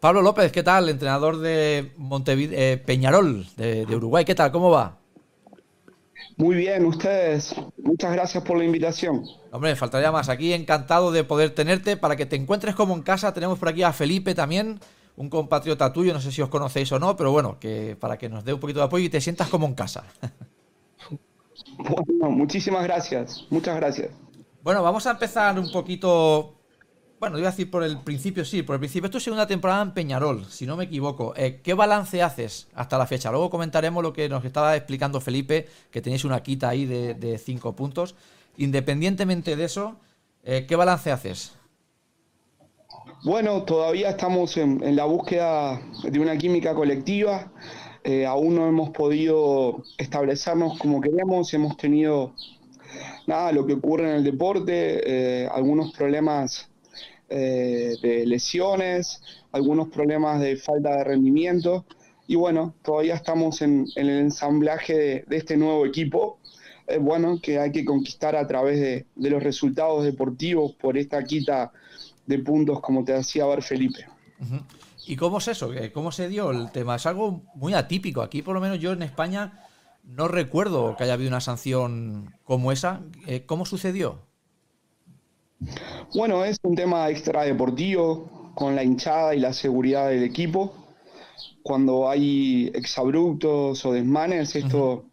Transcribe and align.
Pablo 0.00 0.22
López, 0.22 0.50
¿qué 0.50 0.62
tal? 0.62 0.88
Entrenador 0.88 1.38
de 1.40 1.92
Montevideo, 1.98 2.82
Peñarol, 2.84 3.46
de, 3.56 3.84
Uruguay, 3.94 4.24
¿qué 4.24 4.34
tal? 4.34 4.50
¿Cómo 4.50 4.70
va? 4.70 4.96
Muy 6.38 6.56
bien, 6.56 6.86
ustedes. 6.86 7.54
Muchas 7.76 8.12
gracias 8.14 8.42
por 8.42 8.56
la 8.56 8.64
invitación. 8.64 9.26
Hombre, 9.52 9.76
faltaría 9.76 10.10
más. 10.10 10.30
Aquí 10.30 10.54
encantado 10.54 11.12
de 11.12 11.22
poder 11.22 11.50
tenerte 11.50 11.98
para 11.98 12.16
que 12.16 12.24
te 12.24 12.36
encuentres 12.36 12.74
como 12.74 12.94
en 12.94 13.02
casa. 13.02 13.34
Tenemos 13.34 13.58
por 13.58 13.68
aquí 13.68 13.82
a 13.82 13.92
Felipe 13.92 14.34
también, 14.34 14.80
un 15.16 15.28
compatriota 15.28 15.92
tuyo, 15.92 16.14
no 16.14 16.20
sé 16.22 16.32
si 16.32 16.40
os 16.40 16.48
conocéis 16.48 16.90
o 16.92 16.98
no, 16.98 17.14
pero 17.14 17.30
bueno, 17.30 17.58
que 17.60 17.94
para 18.00 18.16
que 18.16 18.30
nos 18.30 18.42
dé 18.42 18.54
un 18.54 18.60
poquito 18.60 18.80
de 18.80 18.86
apoyo 18.86 19.04
y 19.04 19.10
te 19.10 19.20
sientas 19.20 19.48
como 19.48 19.66
en 19.66 19.74
casa. 19.74 20.04
Bueno, 21.78 22.30
muchísimas 22.30 22.84
gracias. 22.84 23.46
Muchas 23.48 23.76
gracias. 23.76 24.10
Bueno, 24.62 24.82
vamos 24.82 25.06
a 25.06 25.12
empezar 25.12 25.58
un 25.58 25.70
poquito 25.72 26.59
bueno, 27.20 27.38
iba 27.38 27.48
a 27.48 27.50
decir 27.50 27.70
por 27.70 27.84
el 27.84 27.98
principio, 27.98 28.46
sí, 28.46 28.62
por 28.62 28.76
el 28.76 28.80
principio. 28.80 29.04
Esto 29.04 29.18
es 29.18 29.26
una 29.26 29.46
temporada 29.46 29.82
en 29.82 29.92
Peñarol, 29.92 30.46
si 30.46 30.64
no 30.64 30.74
me 30.74 30.84
equivoco. 30.84 31.34
Eh, 31.36 31.60
¿Qué 31.62 31.74
balance 31.74 32.22
haces 32.22 32.66
hasta 32.74 32.96
la 32.96 33.06
fecha? 33.06 33.30
Luego 33.30 33.50
comentaremos 33.50 34.02
lo 34.02 34.14
que 34.14 34.26
nos 34.30 34.42
estaba 34.42 34.74
explicando 34.74 35.20
Felipe, 35.20 35.68
que 35.90 36.00
tenéis 36.00 36.24
una 36.24 36.42
quita 36.42 36.70
ahí 36.70 36.86
de, 36.86 37.38
cinco 37.38 37.76
puntos. 37.76 38.14
Independientemente 38.56 39.54
de 39.54 39.64
eso, 39.64 39.96
eh, 40.44 40.64
¿qué 40.66 40.76
balance 40.76 41.12
haces? 41.12 41.52
Bueno, 43.22 43.64
todavía 43.64 44.08
estamos 44.08 44.56
en, 44.56 44.96
la 44.96 45.04
búsqueda 45.04 45.78
de 46.02 46.18
una 46.18 46.38
química 46.38 46.74
colectiva. 46.74 47.52
Eh, 48.02 48.24
aún 48.24 48.54
no 48.54 48.66
hemos 48.66 48.90
podido 48.90 49.82
establecernos 49.98 50.78
como 50.78 51.02
queríamos. 51.02 51.52
Hemos 51.52 51.76
tenido 51.76 52.32
nada, 53.26 53.52
lo 53.52 53.66
que 53.66 53.74
ocurre 53.74 54.08
en 54.08 54.16
el 54.16 54.24
deporte, 54.24 55.46
algunos 55.52 55.92
problemas 55.92 56.69
eh, 57.30 57.96
de 58.02 58.26
lesiones, 58.26 59.22
algunos 59.52 59.88
problemas 59.88 60.40
de 60.40 60.56
falta 60.56 60.96
de 60.96 61.04
rendimiento. 61.04 61.86
Y 62.26 62.36
bueno, 62.36 62.74
todavía 62.82 63.14
estamos 63.14 63.62
en, 63.62 63.86
el 63.96 64.10
ensamblaje 64.10 65.24
de, 65.26 65.36
este 65.36 65.56
nuevo 65.56 65.86
equipo. 65.86 66.38
bueno, 67.00 67.38
que 67.40 67.58
hay 67.58 67.72
que 67.72 67.84
conquistar 67.84 68.36
a 68.36 68.46
través 68.46 68.80
de, 68.80 69.06
los 69.30 69.42
resultados 69.42 70.04
deportivos 70.04 70.72
por 70.72 70.98
esta 70.98 71.22
quita 71.24 71.72
de 72.26 72.38
puntos, 72.40 72.80
como 72.80 73.04
te 73.04 73.12
decía 73.12 73.46
ver 73.46 73.62
Felipe. 73.62 74.06
¿Y 75.06 75.16
cómo 75.16 75.38
es 75.38 75.48
eso? 75.48 75.70
¿Cómo 75.92 76.12
se 76.12 76.28
dio 76.28 76.50
el 76.50 76.70
tema? 76.70 76.96
Es 76.96 77.06
algo 77.06 77.42
muy 77.54 77.74
atípico. 77.74 78.22
Aquí, 78.22 78.42
por 78.42 78.54
lo 78.54 78.60
menos 78.60 78.78
yo 78.78 78.92
en 78.92 79.02
España, 79.02 79.64
no 80.04 80.28
recuerdo 80.28 80.96
que 80.96 81.04
haya 81.04 81.14
habido 81.14 81.28
una 81.28 81.40
sanción 81.40 82.34
como 82.44 82.72
esa. 82.72 83.00
Eh, 83.26 83.44
¿Cómo 83.46 83.64
sucedió? 83.64 84.18
Bueno, 86.14 86.44
es 86.44 86.58
un 86.62 86.74
tema 86.74 87.08
extradeportivo 87.10 88.52
con 88.54 88.74
la 88.74 88.82
hinchada 88.82 89.34
y 89.34 89.40
la 89.40 89.52
seguridad 89.52 90.08
del 90.08 90.22
equipo. 90.22 90.74
Cuando 91.62 92.08
hay 92.08 92.70
exabruptos 92.74 93.84
o 93.84 93.92
desmanes, 93.92 94.56
esto 94.56 95.04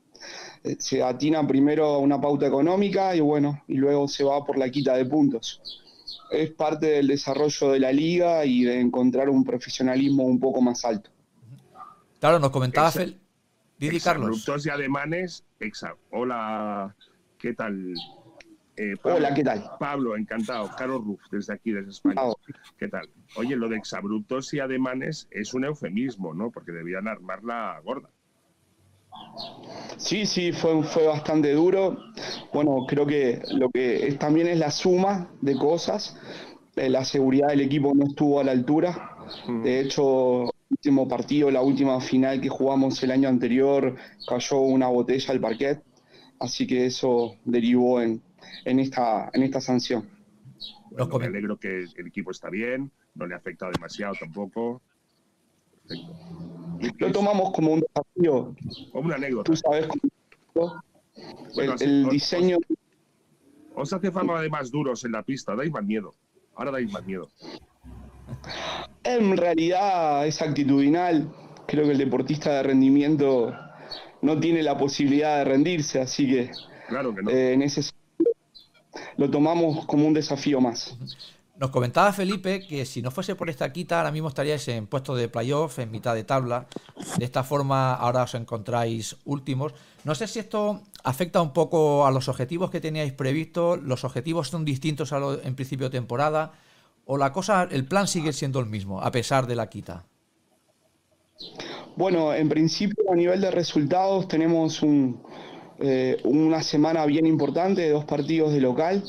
eh, 0.63 0.75
se 0.79 1.03
atina 1.03 1.45
primero 1.45 1.85
a 1.85 1.97
una 1.99 2.19
pauta 2.19 2.47
económica 2.47 3.15
y 3.15 3.19
bueno, 3.19 3.63
y 3.67 3.75
luego 3.75 4.07
se 4.07 4.23
va 4.23 4.43
por 4.45 4.57
la 4.57 4.69
quita 4.69 4.95
de 4.95 5.05
puntos. 5.05 5.61
Es 6.31 6.51
parte 6.51 6.87
del 6.87 7.07
desarrollo 7.07 7.71
de 7.71 7.79
la 7.79 7.91
liga 7.91 8.45
y 8.45 8.63
de 8.63 8.79
encontrar 8.79 9.29
un 9.29 9.43
profesionalismo 9.43 10.23
un 10.23 10.39
poco 10.39 10.61
más 10.61 10.83
alto. 10.83 11.09
Claro, 12.19 12.39
nos 12.39 12.49
comentaba 12.49 12.91
Didi 13.77 13.99
Carlos. 13.99 14.45
y 14.65 14.69
ademanes, 14.69 15.45
Hola, 16.11 16.95
¿qué 17.37 17.53
tal? 17.53 17.93
Eh, 18.79 18.93
Hola, 19.01 19.33
¿qué 19.33 19.43
tal? 19.43 19.63
Pablo, 19.79 20.15
encantado. 20.15 20.69
Carlos 20.77 21.03
Ruf, 21.03 21.19
desde 21.31 21.51
aquí, 21.51 21.71
desde 21.71 21.89
España. 21.89 22.21
¿Qué 22.77 22.87
tal? 22.87 23.09
Oye, 23.35 23.55
lo 23.55 23.67
de 23.67 23.75
exabruptos 23.75 24.53
y 24.53 24.59
ademanes 24.59 25.27
es 25.31 25.55
un 25.55 25.65
eufemismo, 25.65 26.35
¿no? 26.35 26.51
Porque 26.51 26.71
debían 26.71 27.07
armarla 27.07 27.81
gorda. 27.83 28.11
Sí, 29.97 30.27
sí, 30.27 30.51
fue, 30.51 30.83
fue 30.83 31.07
bastante 31.07 31.53
duro. 31.53 31.97
Bueno, 32.53 32.85
creo 32.87 33.07
que 33.07 33.41
lo 33.51 33.71
que 33.71 34.15
también 34.19 34.47
es 34.47 34.59
la 34.59 34.69
suma 34.69 35.31
de 35.41 35.55
cosas. 35.55 36.15
Eh, 36.75 36.87
la 36.87 37.03
seguridad 37.03 37.47
del 37.47 37.61
equipo 37.61 37.93
no 37.95 38.05
estuvo 38.05 38.39
a 38.39 38.43
la 38.43 38.51
altura. 38.51 39.17
Mm. 39.47 39.63
De 39.63 39.79
hecho, 39.79 40.43
el 40.43 40.51
último 40.69 41.07
partido, 41.07 41.49
la 41.49 41.63
última 41.63 41.99
final 41.99 42.39
que 42.39 42.49
jugamos 42.49 43.01
el 43.01 43.09
año 43.09 43.27
anterior, 43.27 43.95
cayó 44.27 44.59
una 44.59 44.87
botella 44.87 45.31
al 45.31 45.41
parquet. 45.41 45.83
Así 46.39 46.67
que 46.67 46.85
eso 46.85 47.37
derivó 47.43 47.99
en, 47.99 48.21
en 48.65 48.79
esta, 48.79 49.29
en 49.33 49.43
esta 49.43 49.61
sanción. 49.61 50.09
me 50.91 51.25
alegro 51.25 51.57
que 51.57 51.85
el 51.95 52.07
equipo 52.07 52.31
está 52.31 52.49
bien, 52.49 52.91
no 53.15 53.25
le 53.25 53.35
ha 53.35 53.37
afectado 53.37 53.71
demasiado 53.71 54.15
tampoco. 54.19 54.81
Lo 56.97 57.11
tomamos 57.11 57.51
como 57.53 57.73
un 57.73 57.81
desafío. 57.81 58.55
Como 58.91 59.05
una 59.05 59.15
anécdota. 59.15 59.43
Tú 59.43 59.55
sabes 59.55 59.87
el, 61.81 62.09
diseño. 62.09 62.57
Os, 63.75 63.93
hace 63.93 64.11
fama 64.11 64.41
de 64.41 64.49
más 64.49 64.71
duros 64.71 65.03
en 65.05 65.11
la 65.11 65.23
pista, 65.23 65.55
dais 65.55 65.71
más 65.71 65.83
miedo. 65.83 66.15
Ahora 66.55 66.71
dais 66.71 66.91
más 66.91 67.05
miedo. 67.05 67.29
En 69.03 69.37
realidad 69.37 70.27
es 70.27 70.41
actitudinal. 70.41 71.31
Creo 71.67 71.85
que 71.85 71.91
el 71.91 71.97
deportista 71.97 72.55
de 72.55 72.63
rendimiento 72.63 73.53
no 74.21 74.39
tiene 74.39 74.63
la 74.63 74.77
posibilidad 74.77 75.37
de 75.39 75.45
rendirse, 75.45 75.99
así 75.99 76.27
que, 76.27 76.51
claro 76.87 77.13
que 77.13 77.21
no. 77.21 77.29
Eh, 77.29 77.53
en 77.53 77.61
ese 77.61 77.81
lo 79.17 79.29
tomamos 79.29 79.85
como 79.85 80.07
un 80.07 80.13
desafío 80.13 80.61
más. 80.61 80.97
Nos 81.57 81.71
comentaba 81.71 82.13
Felipe 82.13 82.67
que 82.67 82.85
si 82.85 83.01
no 83.01 83.09
fuese 83.09 83.35
por 83.35 83.49
esta 83.49 83.73
quita, 83.73 83.97
ahora 83.97 84.11
mismo 84.11 84.27
estaríais 84.27 84.67
en 84.67 84.85
puesto 84.85 85.15
de 85.15 85.27
playoff, 85.27 85.79
en 85.79 85.89
mitad 85.89 86.13
de 86.13 86.23
tabla. 86.23 86.67
De 87.17 87.25
esta 87.25 87.43
forma, 87.43 87.95
ahora 87.95 88.23
os 88.23 88.35
encontráis 88.35 89.17
últimos. 89.25 89.73
No 90.03 90.13
sé 90.13 90.27
si 90.27 90.37
esto 90.37 90.83
afecta 91.03 91.41
un 91.41 91.53
poco 91.53 92.05
a 92.05 92.11
los 92.11 92.27
objetivos 92.27 92.69
que 92.69 92.79
teníais 92.79 93.11
previstos. 93.11 93.81
¿Los 93.81 94.03
objetivos 94.03 94.49
son 94.49 94.65
distintos 94.65 95.11
a 95.13 95.17
en 95.43 95.55
principio 95.55 95.87
de 95.87 95.97
temporada? 95.97 96.51
¿O 97.05 97.17
la 97.17 97.33
cosa, 97.33 97.67
el 97.71 97.85
plan 97.85 98.07
sigue 98.07 98.33
siendo 98.33 98.59
el 98.59 98.67
mismo, 98.67 99.01
a 99.01 99.11
pesar 99.11 99.47
de 99.47 99.55
la 99.55 99.67
quita? 99.67 100.05
Bueno, 101.95 102.35
en 102.35 102.49
principio, 102.49 103.11
a 103.11 103.15
nivel 103.15 103.41
de 103.41 103.49
resultados, 103.49 104.27
tenemos 104.27 104.83
un, 104.83 105.23
eh, 105.79 106.17
una 106.23 106.63
semana 106.63 107.05
bien 107.05 107.27
importante 107.27 107.81
de 107.81 107.91
dos 107.91 108.05
partidos 108.05 108.51
de 108.51 108.61
local 108.61 109.03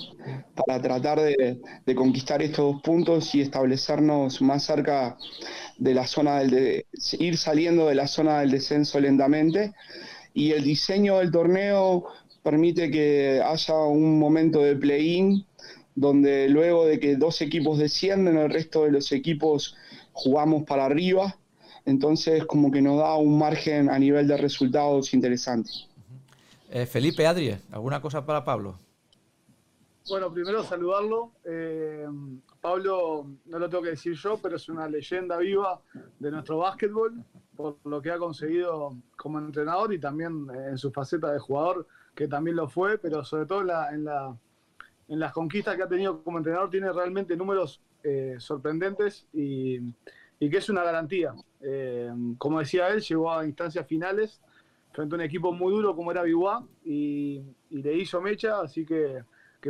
para 0.55 0.83
tratar 0.83 1.19
de, 1.19 1.61
conquistar 1.95 2.43
estos 2.43 2.75
dos 2.75 2.83
puntos 2.83 3.35
y 3.35 3.41
establecernos 3.41 4.43
más 4.43 4.65
cerca 4.65 5.17
de 5.79 5.95
la 5.95 6.07
zona 6.07 6.41
del 6.41 6.51
de, 6.51 6.87
ir 7.21 7.39
saliendo 7.39 7.87
de 7.87 7.95
la 7.95 8.07
zona 8.07 8.41
del 8.41 8.51
descenso 8.51 9.01
lentamente 9.01 9.73
y 10.35 10.53
el 10.53 10.63
diseño 10.63 11.19
del 11.19 11.31
torneo 11.31 12.05
permite 12.43 12.91
que 12.91 13.41
haya 13.43 13.75
un 13.79 14.19
momento 14.19 14.61
de 14.61 14.77
play-in 14.77 15.47
donde 15.95 16.51
luego 16.51 16.85
de 16.85 17.01
que 17.01 17.17
dos 17.17 17.41
equipos 17.41 17.79
descienden 17.79 18.37
el 18.37 18.51
resto 18.51 18.85
de 18.85 18.93
los 18.93 19.11
equipos 19.13 19.75
jugamos 20.13 20.65
para 20.65 20.85
arriba 20.85 21.35
entonces 21.87 22.45
como 22.45 22.71
que 22.71 22.83
nos 22.83 22.99
da 22.99 23.17
un 23.17 23.39
margen 23.39 23.89
a 23.89 23.99
nivel 23.99 24.29
de 24.29 24.37
resultados 24.37 25.15
interesante. 25.15 25.88
Eh, 26.71 26.85
Felipe, 26.85 27.27
Adri, 27.27 27.57
¿alguna 27.73 28.01
cosa 28.01 28.27
para 28.27 28.45
Pablo? 28.45 28.79
Bueno, 30.09 30.31
primero 30.31 30.63
saludarlo. 30.63 31.33
Eh, 31.45 32.07
Pablo, 32.61 33.27
no 33.47 33.59
lo 33.59 33.71
tengo 33.71 33.83
que 33.83 33.91
decir 33.91 34.15
yo, 34.15 34.39
pero 34.43 34.57
es 34.57 34.69
una 34.69 34.87
leyenda 34.87 35.39
viva 35.39 35.81
de 36.19 36.31
nuestro 36.31 36.59
básquetbol, 36.59 37.25
por 37.57 37.79
lo 37.85 38.03
que 38.03 38.11
ha 38.11 38.19
conseguido 38.19 38.97
como 39.17 39.39
entrenador 39.39 39.95
y 39.95 39.99
también 39.99 40.47
en 40.51 40.77
su 40.77 40.93
faceta 40.93 41.33
de 41.33 41.39
jugador, 41.39 41.87
que 42.15 42.29
también 42.29 42.57
lo 42.57 42.69
fue, 42.69 42.99
pero 42.99 43.25
sobre 43.25 43.47
todo 43.47 43.63
en, 43.91 44.05
las 45.19 45.33
conquistas 45.33 45.75
que 45.75 45.83
ha 45.83 45.89
tenido 45.89 46.23
como 46.23 46.37
entrenador, 46.37 46.69
tiene 46.69 46.93
realmente 46.93 47.35
números 47.35 47.81
eh, 48.03 48.37
sorprendentes 48.39 49.27
y, 49.33 49.81
que 50.39 50.57
es 50.57 50.69
una 50.69 50.85
garantía. 50.85 51.35
como 52.37 52.61
decía 52.61 52.89
él, 52.89 53.01
llegó 53.01 53.33
a 53.33 53.47
instancias 53.47 53.87
finales 53.87 54.41
frente 54.99 55.15
a 55.15 55.19
un 55.19 55.23
equipo 55.23 55.53
muy 55.53 55.73
duro 55.73 55.95
como 55.95 56.11
era 56.11 56.25
Biwa 56.25 56.67
y, 56.85 57.41
le 57.71 57.97
hizo 57.97 58.21
mecha, 58.21 58.61
así 58.61 58.85
que, 58.85 59.23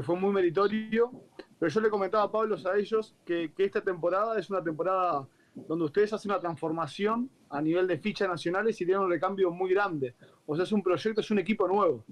fue 0.03 0.17
muy 0.17 0.33
meritorio. 0.33 1.11
Pero 1.59 1.71
yo 1.71 1.81
le 1.83 1.91
comentaba 1.91 2.25
a 2.25 2.33
Pablo 2.33 2.57
a 2.57 2.79
ellos 2.79 3.15
que, 3.27 3.53
esta 3.59 3.83
temporada 3.83 4.39
es 4.39 4.49
una 4.49 4.65
temporada 4.65 5.29
donde 5.55 5.85
ustedes 5.85 6.15
hacen 6.15 6.31
una 6.31 6.41
transformación 6.41 7.29
a 7.51 7.61
nivel 7.61 7.87
de 7.87 7.99
fichas 7.99 8.27
nacionales 8.27 8.81
y 8.81 8.87
tienen 8.87 9.05
un 9.05 9.11
recambio 9.11 9.51
muy 9.51 9.71
grande. 9.75 10.15
O 10.47 10.57
sea, 10.57 10.65
es 10.65 10.73
un 10.73 10.83
proyecto, 10.83 11.21
es 11.21 11.31
un 11.31 11.41
equipo 11.41 11.69
nuevo. 11.69 12.03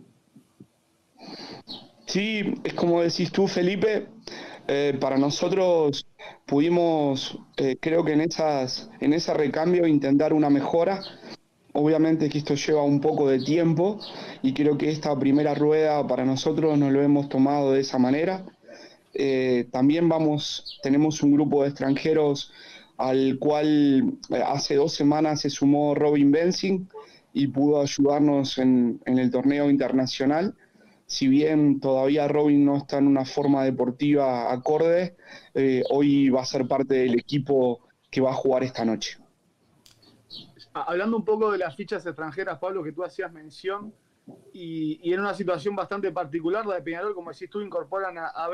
Sí, 2.05 2.53
es 2.65 2.75
como 2.75 3.01
decís 3.01 3.33
tú, 3.33 3.49
Felipe. 3.49 4.09
Eh, 4.69 4.99
para 5.01 5.17
nosotros 5.17 6.07
pudimos, 6.45 7.39
eh, 7.57 7.79
creo 7.81 8.05
que 8.05 8.13
en, 8.13 8.21
esas, 8.21 8.91
en 9.01 9.15
ese 9.15 9.33
recambio, 9.33 9.87
intentar 9.87 10.35
una 10.35 10.51
mejora 10.51 11.01
Obviamente 11.79 12.31
que 12.31 12.39
esto 12.39 12.55
lleva 12.55 12.83
un 12.83 13.03
poco 13.03 13.29
de 13.29 13.39
tiempo 13.39 14.01
y 14.41 14.55
creo 14.55 14.79
que 14.79 14.91
esta 14.91 15.15
primera 15.19 15.55
rueda 15.55 16.07
para 16.07 16.25
nosotros 16.25 16.79
nos 16.79 16.91
lo 16.91 17.03
hemos 17.03 17.29
tomado 17.29 17.73
de 17.73 17.83
esa 17.83 17.99
manera. 17.99 18.47
Eh, 19.13 19.69
también 19.71 20.09
vamos, 20.09 20.81
tenemos 20.83 21.23
un 21.23 21.33
grupo 21.33 21.63
de 21.63 21.69
extranjeros 21.69 22.51
al 22.97 23.37
cual 23.39 24.15
eh, 24.31 24.43
hace 24.47 24.77
dos 24.77 24.95
semanas 24.95 25.43
se 25.43 25.51
sumó 25.51 25.95
Robin 25.95 26.31
Bensing 26.31 26.89
y 27.35 27.49
pudo 27.49 27.83
ayudarnos 27.83 28.57
en, 28.57 29.03
el 29.05 29.31
torneo 29.31 29.69
internacional. 29.69 30.55
Si 31.05 31.29
bien 31.29 31.79
todavía 31.81 32.27
Robin 32.27 32.65
no 32.65 32.79
está 32.79 32.97
en 32.97 33.07
una 33.07 33.27
forma 33.27 33.65
deportiva 33.65 34.51
acorde, 34.51 35.15
eh, 35.53 35.83
hoy 35.91 36.31
va 36.31 36.41
a 36.41 36.47
ser 36.47 36.67
parte 36.67 36.95
del 36.95 37.19
equipo 37.19 37.81
que 38.11 38.23
va 38.23 38.31
a 38.31 38.35
jugar 38.35 38.65
esta 38.65 38.87
noche. 38.87 39.19
Hablando 40.83 41.17
un 41.17 41.25
poco 41.25 41.53
de 41.53 41.59
las 41.59 41.75
fichas 41.75 42.05
extranjeras, 42.05 42.59
Pablo, 42.59 42.83
que 42.83 42.93
tú 42.93 43.03
hacías 43.03 43.33
mención, 43.33 43.95
y, 44.53 45.13
en 45.13 45.21
una 45.21 45.35
situación 45.35 45.77
bastante 45.77 46.11
particular, 46.11 46.67
la 46.67 46.75
de 46.77 46.83
Peñarol, 46.83 47.15
como 47.15 47.31
decís 47.31 47.49
tú, 47.49 47.61
incorporan 47.61 48.19
a, 48.19 48.29
a 48.29 48.49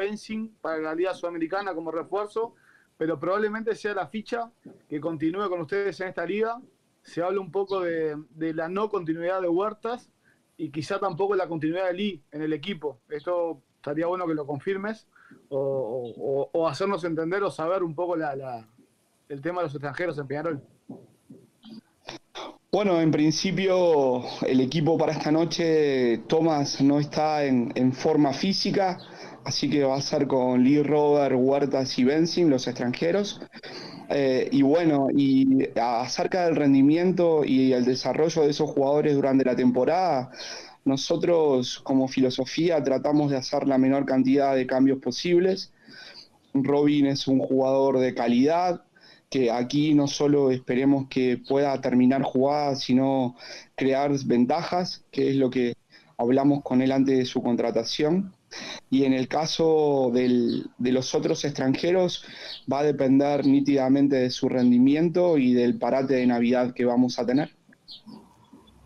para 0.60 0.78
la 0.78 0.94
Liga 0.94 1.14
Sudamericana 1.14 1.74
como 1.74 1.90
refuerzo, 1.90 2.54
pero 2.98 3.18
probablemente 3.18 3.74
sea 3.74 3.94
la 3.94 4.06
ficha 4.06 4.50
que 4.88 5.00
continúe 5.00 5.48
con 5.48 5.60
ustedes 5.60 5.98
en 6.00 6.08
esta 6.08 6.26
liga. 6.26 6.60
Se 7.02 7.22
habla 7.22 7.40
un 7.40 7.50
poco 7.50 7.80
de, 7.80 8.16
la 8.36 8.68
no 8.68 8.88
continuidad 8.88 9.40
de 9.40 9.48
Huertas 9.48 10.10
y 10.56 10.70
quizá 10.70 11.00
tampoco 11.00 11.34
la 11.34 11.48
continuidad 11.48 11.86
de 11.86 11.94
Lee 11.94 12.22
en 12.30 12.42
el 12.42 12.52
equipo. 12.52 13.00
Esto 13.08 13.62
estaría 13.76 14.06
bueno 14.06 14.26
que 14.26 14.34
lo 14.34 14.46
confirmes 14.46 15.08
o, 15.48 16.68
hacernos 16.68 17.02
entender 17.04 17.42
o 17.42 17.50
saber 17.50 17.82
un 17.82 17.94
poco 17.94 18.14
la, 18.14 18.68
el 19.28 19.40
tema 19.40 19.62
de 19.62 19.66
los 19.66 19.74
extranjeros 19.74 20.18
en 20.18 20.26
Peñarol. 20.28 20.62
Bueno, 22.74 23.02
en 23.02 23.10
principio 23.10 24.24
el 24.46 24.60
equipo 24.62 24.96
para 24.96 25.12
esta 25.12 25.30
noche, 25.30 26.22
Tomás 26.26 26.80
no 26.80 27.00
está 27.00 27.44
en, 27.44 27.92
forma 27.92 28.32
física, 28.32 28.98
así 29.44 29.68
que 29.68 29.84
va 29.84 29.96
a 29.96 30.00
ser 30.00 30.26
con 30.26 30.64
Lee 30.64 30.82
Robert, 30.82 31.34
Huertas 31.38 31.98
y 31.98 32.04
Benzin, 32.04 32.48
los 32.48 32.66
extranjeros. 32.66 33.42
Eh, 34.08 34.48
y 34.50 34.62
bueno, 34.62 35.08
y 35.14 35.68
acerca 35.78 36.46
del 36.46 36.56
rendimiento 36.56 37.44
y 37.44 37.74
el 37.74 37.84
desarrollo 37.84 38.40
de 38.40 38.52
esos 38.52 38.70
jugadores 38.70 39.16
durante 39.16 39.44
la 39.44 39.54
temporada, 39.54 40.30
nosotros 40.86 41.78
como 41.80 42.08
filosofía 42.08 42.82
tratamos 42.82 43.30
de 43.30 43.36
hacer 43.36 43.68
la 43.68 43.76
menor 43.76 44.06
cantidad 44.06 44.54
de 44.56 44.66
cambios 44.66 44.98
posibles. 44.98 45.74
Robin 46.54 47.04
es 47.04 47.28
un 47.28 47.38
jugador 47.38 47.98
de 47.98 48.14
calidad, 48.14 48.82
que 49.32 49.50
aquí 49.50 49.94
no 49.94 50.06
solo 50.08 50.50
esperemos 50.50 51.08
que 51.08 51.38
pueda 51.38 51.80
terminar 51.80 52.22
jugadas, 52.22 52.82
sino 52.82 53.34
crear 53.74 54.12
ventajas, 54.26 55.06
que 55.10 55.30
es 55.30 55.36
lo 55.36 55.48
que 55.48 55.72
hablamos 56.18 56.62
con 56.62 56.82
él 56.82 56.92
antes 56.92 57.16
de 57.16 57.24
su 57.24 57.42
contratación. 57.42 58.34
Y 58.90 59.04
en 59.04 59.14
el 59.14 59.28
caso 59.28 60.10
de 60.12 60.64
los 60.78 61.14
otros 61.14 61.46
extranjeros, 61.46 62.26
va 62.70 62.80
a 62.80 62.84
depender 62.84 63.46
nítidamente 63.46 64.16
de 64.16 64.28
su 64.28 64.50
rendimiento 64.50 65.38
y 65.38 65.54
del 65.54 65.78
parate 65.78 66.16
de 66.16 66.26
Navidad 66.26 66.74
que 66.74 66.84
vamos 66.84 67.18
a 67.18 67.24
tener. 67.24 67.56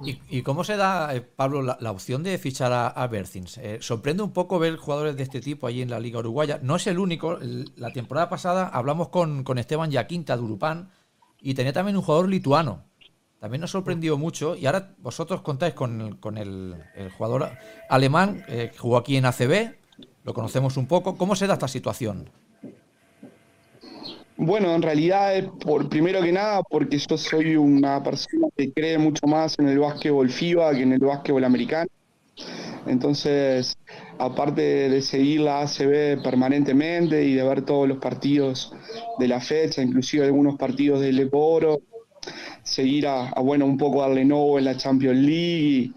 ¿Y, 0.04 0.42
cómo 0.42 0.62
se 0.62 0.76
da, 0.76 1.14
eh, 1.14 1.22
Pablo, 1.22 1.62
la, 1.62 1.90
opción 1.90 2.22
de 2.22 2.36
fichar 2.36 2.72
a, 2.72 2.88
a 2.88 3.10
eh, 3.12 3.78
sorprende 3.80 4.22
un 4.22 4.32
poco 4.32 4.58
ver 4.58 4.76
jugadores 4.76 5.16
de 5.16 5.22
este 5.22 5.40
tipo 5.40 5.66
allí 5.66 5.80
en 5.80 5.88
la 5.90 6.00
Liga 6.00 6.18
Uruguaya. 6.18 6.58
No 6.62 6.76
es 6.76 6.86
el 6.86 6.98
único. 6.98 7.38
La 7.76 7.92
temporada 7.92 8.28
pasada 8.28 8.68
hablamos 8.68 9.08
con, 9.08 9.44
Esteban 9.58 9.90
Yaquinta 9.90 10.36
de 10.36 10.42
Urupán 10.42 10.90
y 11.40 11.54
tenía 11.54 11.72
también 11.72 11.96
un 11.96 12.02
jugador 12.02 12.28
lituano. 12.28 12.84
También 13.40 13.62
nos 13.62 13.70
sorprendió 13.70 14.18
mucho. 14.18 14.54
Y 14.54 14.66
ahora 14.66 14.94
vosotros 14.98 15.40
contáis 15.40 15.72
con, 15.72 16.18
el, 16.36 16.76
jugador 17.16 17.52
alemán 17.88 18.44
eh, 18.48 18.70
que 18.72 18.78
jugó 18.78 18.98
aquí 18.98 19.16
en 19.16 19.24
ACB. 19.24 19.76
Lo 20.24 20.34
conocemos 20.34 20.76
un 20.76 20.86
poco. 20.86 21.16
¿Cómo 21.16 21.36
se 21.36 21.46
da 21.46 21.54
esta 21.54 21.68
situación? 21.68 22.28
Bueno, 24.38 24.74
en 24.74 24.82
realidad 24.82 25.34
es 25.34 25.46
por 25.64 25.88
primero 25.88 26.20
que 26.20 26.30
nada 26.30 26.62
porque 26.62 26.98
yo 26.98 27.16
soy 27.16 27.56
una 27.56 28.02
persona 28.02 28.48
que 28.54 28.70
cree 28.70 28.98
mucho 28.98 29.26
más 29.26 29.58
en 29.58 29.68
el 29.68 29.78
básquetbol 29.78 30.28
FIBA 30.28 30.74
que 30.74 30.82
en 30.82 30.92
el 30.92 30.98
básquetbol 30.98 31.44
americano. 31.44 31.88
Entonces, 32.86 33.78
aparte 34.18 34.90
de 34.90 35.00
seguir 35.00 35.40
la 35.40 35.62
ACB 35.62 36.22
permanentemente 36.22 37.24
y 37.24 37.32
de 37.32 37.42
ver 37.42 37.62
todos 37.62 37.88
los 37.88 37.96
partidos 37.96 38.74
de 39.18 39.26
la 39.26 39.40
fecha, 39.40 39.82
inclusive 39.82 40.26
algunos 40.26 40.56
partidos 40.56 41.00
del 41.00 41.16
Leporo, 41.16 41.80
seguir 42.62 43.06
a, 43.06 43.30
bueno, 43.40 43.64
un 43.64 43.78
poco 43.78 44.02
a 44.04 44.08
Lenovo 44.08 44.58
en 44.58 44.66
la 44.66 44.76
Champions 44.76 45.18
League 45.18 45.94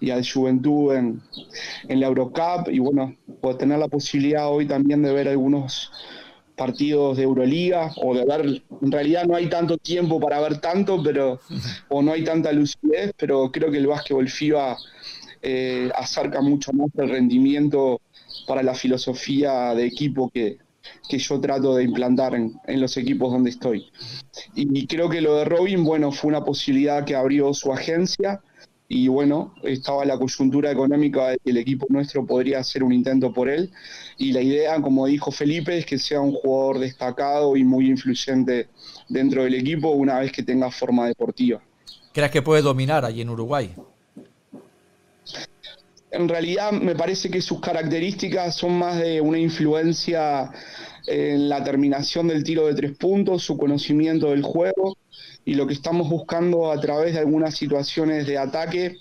y, 0.00 0.06
y 0.06 0.10
al 0.10 0.24
Juventud 0.24 0.94
en, 0.94 1.20
en 1.88 2.00
la 2.00 2.06
Eurocup 2.06 2.68
y 2.70 2.78
bueno, 2.78 3.16
tener 3.58 3.78
la 3.80 3.88
posibilidad 3.88 4.48
hoy 4.48 4.66
también 4.66 5.02
de 5.02 5.12
ver 5.12 5.26
algunos 5.26 5.90
partidos 6.60 7.16
de 7.16 7.22
Euroliga 7.22 7.90
o 7.96 8.14
de 8.14 8.22
ver, 8.26 8.62
en 8.82 8.92
realidad 8.92 9.24
no 9.24 9.34
hay 9.34 9.48
tanto 9.48 9.78
tiempo 9.78 10.20
para 10.20 10.38
ver 10.40 10.60
tanto, 10.60 11.02
pero 11.02 11.40
o 11.88 12.02
no 12.02 12.12
hay 12.12 12.22
tanta 12.22 12.52
lucidez, 12.52 13.14
pero 13.16 13.50
creo 13.50 13.70
que 13.70 13.78
el 13.78 13.86
básquetbol 13.86 14.28
FIBA 14.28 14.76
eh, 15.40 15.90
acerca 15.94 16.42
mucho 16.42 16.70
más 16.74 16.90
el 16.98 17.08
rendimiento 17.08 18.02
para 18.46 18.62
la 18.62 18.74
filosofía 18.74 19.74
de 19.74 19.86
equipo 19.86 20.28
que, 20.28 20.58
yo 21.08 21.40
trato 21.40 21.76
de 21.76 21.84
implantar 21.84 22.34
en, 22.34 22.52
en, 22.66 22.80
los 22.80 22.94
equipos 22.98 23.32
donde 23.32 23.50
estoy. 23.50 23.86
Y 24.54 24.86
creo 24.86 25.08
que 25.08 25.22
lo 25.22 25.36
de 25.36 25.46
Robin, 25.46 25.82
bueno, 25.82 26.12
fue 26.12 26.28
una 26.28 26.44
posibilidad 26.44 27.04
que 27.06 27.16
abrió 27.16 27.54
su 27.54 27.72
agencia 27.72 28.42
y 28.92 29.06
bueno, 29.06 29.54
estaba 29.62 30.04
la 30.04 30.18
coyuntura 30.18 30.72
económica 30.72 31.28
de 31.28 31.38
que 31.38 31.50
el 31.52 31.58
equipo 31.58 31.86
nuestro 31.88 32.26
podría 32.26 32.58
hacer 32.58 32.82
un 32.82 32.92
intento 32.92 33.32
por 33.32 33.48
él 33.48 33.70
y 34.20 34.32
la 34.32 34.42
idea, 34.42 34.78
como 34.82 35.06
dijo 35.06 35.30
Felipe, 35.30 35.78
es 35.78 35.86
que 35.86 35.98
sea 35.98 36.20
un 36.20 36.32
jugador 36.32 36.78
destacado 36.78 37.56
y 37.56 37.64
muy 37.64 37.88
influyente 37.88 38.68
dentro 39.08 39.44
del 39.44 39.54
equipo 39.54 39.88
una 39.92 40.18
vez 40.20 40.30
que 40.30 40.42
tenga 40.42 40.70
forma 40.70 41.06
deportiva. 41.06 41.62
¿Crees 42.12 42.30
que 42.30 42.42
puede 42.42 42.60
dominar 42.60 43.06
allí 43.06 43.22
en 43.22 43.30
Uruguay? 43.30 43.74
En 46.10 46.28
realidad 46.28 46.70
me 46.70 46.94
parece 46.94 47.30
que 47.30 47.40
sus 47.40 47.60
características 47.60 48.56
son 48.56 48.78
más 48.78 48.98
de 48.98 49.22
una 49.22 49.38
influencia 49.38 50.50
en 51.06 51.48
la 51.48 51.64
terminación 51.64 52.28
del 52.28 52.44
tiro 52.44 52.66
de 52.66 52.74
tres 52.74 52.98
puntos, 52.98 53.42
su 53.42 53.56
conocimiento 53.56 54.28
del 54.28 54.42
juego 54.42 54.98
y 55.46 55.54
lo 55.54 55.66
que 55.66 55.72
estamos 55.72 56.10
buscando 56.10 56.70
a 56.70 56.78
través 56.78 57.14
de 57.14 57.20
algunas 57.20 57.54
situaciones 57.54 58.26
de 58.26 58.36
ataque 58.36 58.96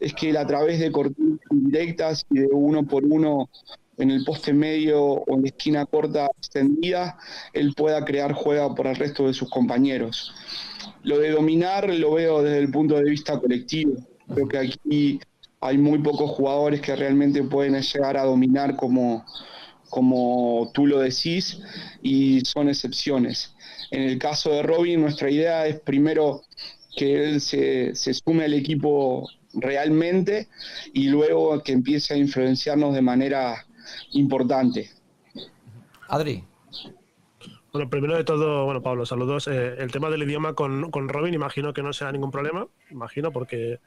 es 0.00 0.14
que 0.14 0.30
él 0.30 0.38
a 0.38 0.46
través 0.46 0.80
de 0.80 0.90
cortinas 0.90 1.38
directas 1.50 2.24
y 2.30 2.38
de 2.38 2.46
uno 2.46 2.84
por 2.86 3.04
uno 3.04 3.50
en 3.98 4.10
el 4.10 4.24
poste 4.24 4.52
medio 4.52 5.02
o 5.02 5.34
en 5.34 5.42
la 5.42 5.48
esquina 5.48 5.86
corta 5.86 6.28
extendida, 6.38 7.18
él 7.52 7.74
pueda 7.74 8.04
crear 8.04 8.32
juego 8.32 8.74
por 8.74 8.86
el 8.86 8.96
resto 8.96 9.26
de 9.26 9.34
sus 9.34 9.48
compañeros. 9.50 10.34
Lo 11.02 11.18
de 11.18 11.30
dominar 11.30 11.88
lo 11.88 12.14
veo 12.14 12.42
desde 12.42 12.58
el 12.58 12.70
punto 12.70 12.96
de 12.96 13.04
vista 13.04 13.38
colectivo. 13.38 13.94
Creo 14.32 14.48
que 14.48 14.58
aquí 14.58 15.20
hay 15.60 15.78
muy 15.78 15.98
pocos 15.98 16.30
jugadores 16.30 16.80
que 16.80 16.94
realmente 16.94 17.42
pueden 17.42 17.80
llegar 17.80 18.16
a 18.16 18.24
dominar 18.24 18.76
como, 18.76 19.24
como 19.88 20.70
tú 20.74 20.86
lo 20.86 21.00
decís 21.00 21.60
y 22.02 22.40
son 22.44 22.68
excepciones. 22.68 23.54
En 23.90 24.02
el 24.02 24.18
caso 24.18 24.50
de 24.50 24.62
Robin, 24.62 25.00
nuestra 25.00 25.30
idea 25.30 25.66
es 25.66 25.80
primero 25.80 26.42
que 26.96 27.24
él 27.24 27.40
se, 27.40 27.94
sume 27.94 28.44
al 28.44 28.54
equipo 28.54 29.28
realmente 29.54 30.48
y 30.92 31.08
luego 31.08 31.62
que 31.62 31.72
empiece 31.72 32.14
a 32.14 32.16
influenciarnos 32.16 32.94
de 32.94 33.02
manera 33.02 33.66
importante. 34.12 34.90
Adri. 36.08 36.44
Bueno, 37.72 37.90
primero 37.90 38.16
de 38.16 38.22
todo, 38.22 38.64
bueno, 38.66 38.82
Pablo, 38.82 39.04
saludos. 39.04 39.48
Eh, 39.48 39.74
el 39.78 39.90
tema 39.90 40.08
del 40.08 40.22
idioma 40.22 40.54
con, 40.54 40.92
con, 40.92 41.08
Robin, 41.08 41.34
imagino 41.34 41.72
que 41.72 41.82
no 41.82 41.92
será 41.92 42.12
ningún 42.12 42.30
problema, 42.30 42.68
imagino, 42.90 43.32
porque 43.32 43.80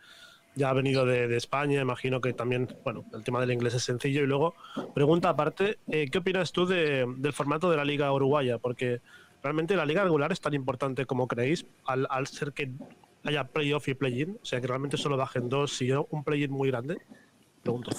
ya 0.58 0.70
ha 0.70 0.74
venido 0.74 1.06
de, 1.06 1.34
España, 1.38 1.82
imagino 1.82 2.20
que 2.20 2.34
también, 2.34 2.68
bueno, 2.84 3.06
el 3.14 3.24
tema 3.24 3.40
del 3.40 3.52
inglés 3.52 3.76
es 3.76 3.84
sencillo. 3.84 4.24
Y 4.24 4.28
luego, 4.28 4.56
pregunta 4.94 5.30
aparte, 5.30 5.78
eh, 5.88 6.10
¿qué 6.12 6.18
opinas 6.18 6.52
tú 6.52 6.66
del 6.66 7.32
formato 7.34 7.70
de 7.70 7.78
la 7.78 7.86
Liga 7.86 8.12
Uruguaya? 8.12 8.58
Porque 8.58 9.02
realmente 9.44 9.76
la 9.76 9.86
liga 9.86 10.04
regular 10.04 10.32
es 10.32 10.42
tan 10.42 10.54
importante 10.54 11.06
como 11.06 11.28
creéis, 11.28 11.66
al, 11.86 12.28
ser 12.28 12.52
que 12.54 12.72
haya 13.24 13.46
playoff 13.46 13.88
y 13.88 13.94
play-in, 13.94 14.38
o 14.42 14.46
sea 14.46 14.60
que 14.60 14.68
realmente 14.68 14.98
solo 14.98 15.16
bajen 15.16 15.48
dos 15.48 15.82
y 15.82 15.92
un 15.92 16.24
play-in 16.24 16.52
muy 16.52 16.70
grande. 16.70 16.98
Pregunto. 17.62 17.92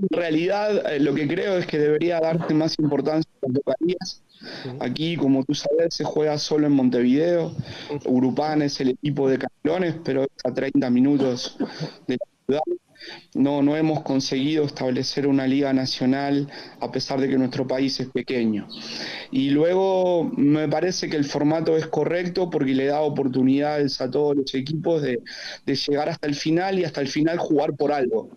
En 0.00 0.08
realidad, 0.10 0.92
eh, 0.92 1.00
lo 1.00 1.14
que 1.14 1.26
creo 1.26 1.58
es 1.58 1.66
que 1.66 1.78
debería 1.78 2.20
darse 2.20 2.54
más 2.54 2.76
importancia 2.78 3.30
a 3.42 3.46
las 3.46 3.56
localías. 3.56 4.22
Aquí, 4.80 5.16
como 5.16 5.44
tú 5.44 5.54
sabes, 5.54 5.94
se 5.94 6.04
juega 6.04 6.38
solo 6.38 6.66
en 6.66 6.72
Montevideo. 6.72 7.52
Urupán 8.04 8.62
es 8.62 8.80
el 8.80 8.90
equipo 8.90 9.28
de 9.28 9.38
Canelones, 9.38 9.96
pero 10.04 10.22
es 10.22 10.28
a 10.44 10.54
30 10.54 10.88
minutos 10.90 11.56
de 12.06 12.16
la 12.16 12.26
ciudad 12.46 12.78
no, 13.34 13.62
no 13.62 13.76
hemos 13.76 14.02
conseguido 14.02 14.64
establecer 14.64 15.26
una 15.26 15.46
liga 15.46 15.72
nacional 15.72 16.48
a 16.80 16.90
pesar 16.90 17.20
de 17.20 17.28
que 17.28 17.38
nuestro 17.38 17.66
país 17.66 17.98
es 18.00 18.08
pequeño. 18.08 18.68
Y 19.30 19.50
luego 19.50 20.30
me 20.36 20.68
parece 20.68 21.08
que 21.08 21.16
el 21.16 21.24
formato 21.24 21.76
es 21.76 21.86
correcto 21.86 22.50
porque 22.50 22.74
le 22.74 22.86
da 22.86 23.00
oportunidades 23.00 24.00
a 24.00 24.10
todos 24.10 24.36
los 24.36 24.54
equipos 24.54 25.02
de, 25.02 25.20
llegar 25.66 26.08
hasta 26.08 26.26
el 26.26 26.34
final 26.34 26.78
y 26.78 26.84
hasta 26.84 27.00
el 27.00 27.08
final 27.08 27.38
jugar 27.38 27.74
por 27.76 27.92
algo. 27.92 28.30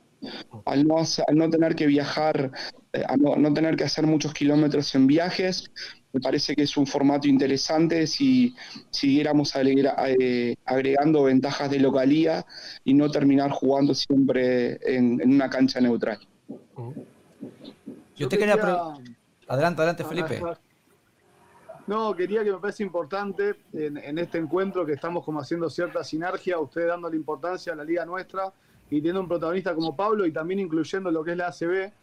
Al 0.65 0.87
no, 0.87 0.97
no 1.33 1.49
tener 1.49 1.75
que 1.75 1.87
viajar, 1.87 2.51
eh, 2.93 3.03
no, 3.19 3.35
no 3.35 3.53
tener 3.53 3.75
que 3.75 3.83
hacer 3.83 4.05
muchos 4.05 4.33
kilómetros 4.33 4.93
en 4.95 5.07
viajes, 5.07 5.71
me 6.13 6.19
parece 6.19 6.55
que 6.55 6.63
es 6.63 6.75
un 6.75 6.85
formato 6.85 7.27
interesante 7.27 8.05
si 8.05 8.55
siguiéramos 8.89 9.53
eh, 9.55 10.55
agregando 10.65 11.23
ventajas 11.23 11.71
de 11.71 11.79
localía 11.79 12.45
y 12.83 12.93
no 12.93 13.09
terminar 13.09 13.51
jugando 13.51 13.93
siempre 13.93 14.77
en, 14.83 15.21
una 15.23 15.49
cancha 15.49 15.79
neutral. 15.79 16.19
Yo 18.15 18.27
te 18.27 18.37
quería... 18.37 18.55
Adelante, 19.47 19.81
adelante, 19.81 20.03
Felipe. 20.03 20.41
No, 21.87 22.15
quería 22.15 22.43
que 22.43 22.51
me 22.51 22.59
parece 22.59 22.83
importante 22.83 23.55
en, 23.73 24.17
este 24.17 24.37
encuentro 24.37 24.85
que 24.85 24.93
estamos 24.93 25.25
como 25.25 25.39
haciendo 25.39 25.69
cierta 25.69 26.03
sinergia, 26.03 26.59
usted 26.59 26.87
dándole 26.87 27.15
importancia 27.17 27.73
a 27.73 27.75
la 27.75 27.83
liga 27.83 28.05
nuestra 28.05 28.53
y 28.91 28.97
teniendo 28.97 29.21
un 29.21 29.27
protagonista 29.29 29.73
como 29.73 29.95
Pablo 29.95 30.25
y 30.25 30.33
también 30.33 30.59
incluyendo 30.59 31.09
lo 31.09 31.23
que 31.23 31.31
es 31.31 31.37
la 31.37 31.47
ACB. 31.47 31.93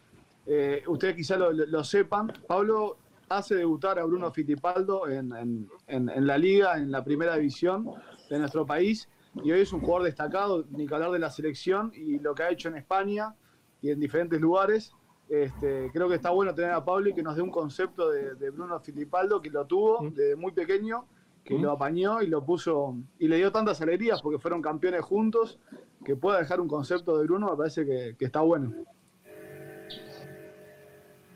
Eh, 0.47 0.83
ustedes 0.87 1.15
quizá 1.15 1.37
lo, 1.37 1.83
sepan. 1.83 2.33
Pablo 2.47 2.97
hace 3.29 3.55
debutar 3.55 3.99
a 3.99 4.03
Bruno 4.03 4.31
Fittipaldo 4.31 5.07
en, 5.07 5.69
la 5.87 6.37
liga, 6.39 6.77
en 6.77 6.91
la 6.91 7.03
primera 7.03 7.35
división 7.35 7.91
de 8.27 8.39
nuestro 8.39 8.65
país. 8.65 9.07
Y 9.43 9.51
hoy 9.51 9.61
es 9.61 9.71
un 9.71 9.81
jugador 9.81 10.05
destacado, 10.05 10.65
ni 10.71 10.87
que 10.87 10.95
hablar 10.95 11.11
de 11.11 11.19
la 11.19 11.29
selección 11.29 11.91
y 11.93 12.17
lo 12.17 12.33
que 12.33 12.41
ha 12.41 12.49
hecho 12.49 12.69
en 12.69 12.77
España 12.77 13.35
y 13.83 13.91
en 13.91 13.99
diferentes 13.99 14.41
lugares. 14.41 14.91
Este, 15.29 15.91
creo 15.93 16.09
que 16.09 16.15
está 16.15 16.31
bueno 16.31 16.55
tener 16.55 16.71
a 16.71 16.83
Pablo 16.83 17.11
y 17.11 17.13
que 17.13 17.21
nos 17.21 17.35
dé 17.35 17.43
un 17.43 17.51
concepto 17.51 18.09
de, 18.09 18.49
Bruno 18.49 18.79
Fittipaldo, 18.79 19.39
que 19.39 19.51
lo 19.51 19.63
tuvo 19.65 19.99
desde 20.09 20.35
muy 20.35 20.53
pequeño, 20.53 21.05
que 21.43 21.59
lo 21.59 21.71
apañó 21.71 22.23
y 22.23 22.27
lo 22.27 22.43
puso 22.43 22.95
y 23.19 23.27
le 23.27 23.37
dio 23.37 23.51
tantas 23.51 23.79
alegrías 23.79 24.23
porque 24.23 24.39
fueron 24.39 24.63
campeones 24.63 25.01
juntos, 25.01 25.59
que 26.05 26.15
pueda 26.15 26.39
dejar 26.39 26.59
un 26.59 26.67
concepto 26.67 27.17
de 27.17 27.25
Bruno, 27.25 27.51
me 27.51 27.57
parece 27.57 27.85
que 27.85 28.25
está 28.25 28.41
bueno. 28.41 28.73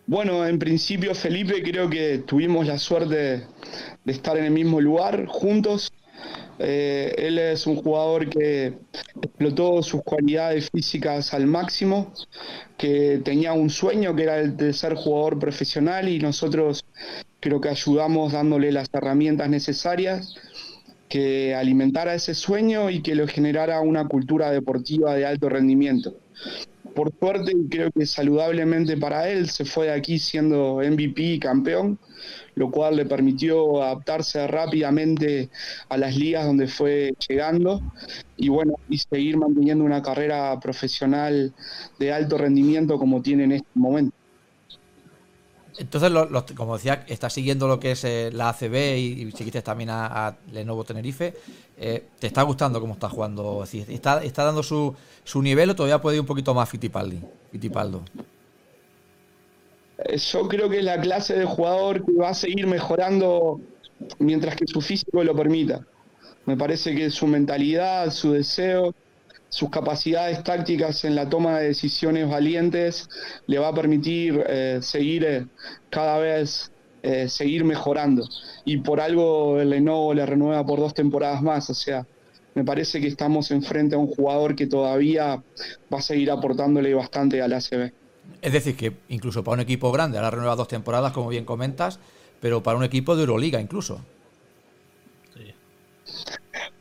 Bueno, 0.05 0.45
en 0.45 0.59
principio 0.59 1.15
Felipe 1.15 1.63
creo 1.63 1.89
que 1.89 2.17
tuvimos 2.19 2.67
la 2.67 2.77
suerte 2.77 3.47
de 4.03 4.11
estar 4.11 4.37
en 4.37 4.43
el 4.45 4.51
mismo 4.51 4.81
lugar 4.81 5.25
juntos. 5.27 5.93
Eh, 6.59 7.15
él 7.17 7.39
es 7.39 7.65
un 7.65 7.77
jugador 7.77 8.29
que 8.29 8.73
explotó 9.15 9.81
sus 9.81 10.01
cualidades 10.03 10.69
físicas 10.69 11.33
al 11.33 11.47
máximo, 11.47 12.13
que 12.77 13.21
tenía 13.23 13.53
un 13.53 13.69
sueño 13.69 14.13
que 14.13 14.23
era 14.23 14.39
el 14.39 14.57
de 14.57 14.73
ser 14.73 14.93
jugador 14.93 15.39
profesional 15.39 16.09
y 16.09 16.19
nosotros 16.19 16.83
creo 17.39 17.61
que 17.61 17.69
ayudamos 17.69 18.33
dándole 18.33 18.73
las 18.73 18.89
herramientas 18.93 19.49
necesarias 19.49 20.35
que 21.13 21.53
alimentara 21.53 22.15
ese 22.15 22.33
sueño 22.33 22.89
y 22.89 23.03
que 23.03 23.13
lo 23.13 23.27
generara 23.27 23.81
una 23.81 24.07
cultura 24.07 24.49
deportiva 24.49 25.13
de 25.13 25.27
alto 25.27 25.47
rendimiento 25.47 26.15
por 26.95 27.13
suerte 27.19 27.51
y 27.55 27.69
creo 27.69 27.91
que 27.91 28.07
saludablemente 28.07 28.97
para 28.97 29.29
él, 29.29 29.47
se 29.47 29.63
fue 29.63 29.87
de 29.87 29.93
aquí 29.93 30.17
siendo 30.17 30.77
MVP 30.77 31.21
y 31.21 31.39
campeón, 31.39 31.99
lo 32.55 32.71
cual 32.71 32.95
le 32.95 33.05
permitió 33.05 33.83
adaptarse 33.83 34.47
rápidamente 34.47 35.49
a 35.87 35.97
las 35.97 36.15
ligas 36.15 36.47
donde 36.47 36.67
fue 36.67 37.13
llegando 37.27 37.79
y 38.37 38.49
bueno, 38.49 38.73
y 38.89 38.97
seguir 38.97 39.37
manteniendo 39.37 39.83
una 39.83 40.01
carrera 40.01 40.59
profesional 40.59 41.53
de 41.99 42.11
alto 42.11 42.39
rendimiento 42.39 42.97
como 42.97 43.21
tiene 43.21 43.43
en 43.43 43.51
este 43.53 43.69
momento. 43.75 44.15
Entonces, 45.77 46.11
como 46.55 46.75
decía, 46.77 47.03
estás 47.07 47.33
siguiendo 47.33 47.67
lo 47.67 47.79
que 47.79 47.91
es 47.91 48.03
eh, 48.03 48.29
la 48.31 48.49
ACB 48.49 48.97
y, 48.97 49.31
seguiste 49.31 49.61
también 49.61 49.89
a, 49.91 50.35
Lenovo 50.51 50.83
Tenerife. 50.83 51.33
Eh, 51.77 52.05
¿Te 52.19 52.27
está 52.27 52.43
gustando 52.43 52.79
cómo 52.79 52.93
está 52.93 53.09
jugando? 53.09 53.63
¿Está, 53.63 54.23
está 54.23 54.43
dando 54.43 54.61
su, 54.61 54.95
su 55.23 55.41
nivel 55.41 55.71
o 55.71 55.75
todavía 55.75 56.01
puede 56.01 56.17
ir 56.17 56.21
un 56.21 56.27
poquito 56.27 56.53
más 56.53 56.69
Fittipaldi, 56.69 57.19
Fittipaldo? 57.51 58.03
Eh, 59.97 60.17
yo 60.17 60.47
creo 60.47 60.69
que 60.69 60.79
es 60.79 60.83
la 60.83 60.99
clase 61.01 61.37
de 61.37 61.45
jugador 61.45 62.05
que 62.05 62.13
va 62.13 62.29
a 62.29 62.33
seguir 62.33 62.67
mejorando 62.67 63.59
mientras 64.19 64.55
que 64.55 64.67
su 64.67 64.81
físico 64.81 65.23
lo 65.23 65.35
permita. 65.35 65.81
Me 66.45 66.57
parece 66.57 66.93
que 66.93 67.09
su 67.09 67.25
mentalidad, 67.25 68.11
su 68.11 68.33
deseo, 68.33 68.93
sus 69.53 69.69
capacidades 69.69 70.43
tácticas 70.43 71.05
en 71.05 71.13
la 71.13 71.29
toma 71.29 71.59
de 71.59 71.67
decisiones 71.67 72.27
valientes 72.27 73.07
le 73.45 73.59
va 73.59 73.67
a 73.67 73.73
permitir 73.73 74.43
eh, 74.47 74.79
seguir 74.81 75.23
eh, 75.25 75.45
cada 75.91 76.17
vez 76.17 76.71
eh, 77.03 77.29
seguir 77.29 77.63
mejorando. 77.63 78.27
Y 78.65 78.77
por 78.77 78.99
algo 78.99 79.59
el 79.59 79.69
Lenovo 79.69 80.15
le 80.15 80.25
renueva 80.25 80.65
por 80.65 80.79
dos 80.79 80.95
temporadas 80.95 81.43
más. 81.43 81.69
O 81.69 81.75
sea, 81.75 82.07
me 82.55 82.63
parece 82.63 82.99
que 82.99 83.05
estamos 83.05 83.51
enfrente 83.51 83.93
a 83.93 83.99
un 83.99 84.07
jugador 84.07 84.55
que 84.55 84.65
todavía 84.65 85.43
va 85.93 85.99
a 85.99 86.01
seguir 86.01 86.31
aportándole 86.31 86.91
bastante 86.95 87.39
al 87.39 87.53
ACB. 87.53 87.93
Es 88.41 88.53
decir, 88.53 88.75
que 88.75 88.93
incluso 89.09 89.43
para 89.43 89.53
un 89.53 89.59
equipo 89.59 89.91
grande, 89.91 90.17
ahora 90.17 90.31
renueva 90.31 90.55
dos 90.55 90.67
temporadas, 90.67 91.11
como 91.11 91.29
bien 91.29 91.45
comentas, 91.45 91.99
pero 92.41 92.63
para 92.63 92.75
un 92.75 92.83
equipo 92.85 93.15
de 93.15 93.21
Euroliga 93.21 93.61
incluso. 93.61 94.01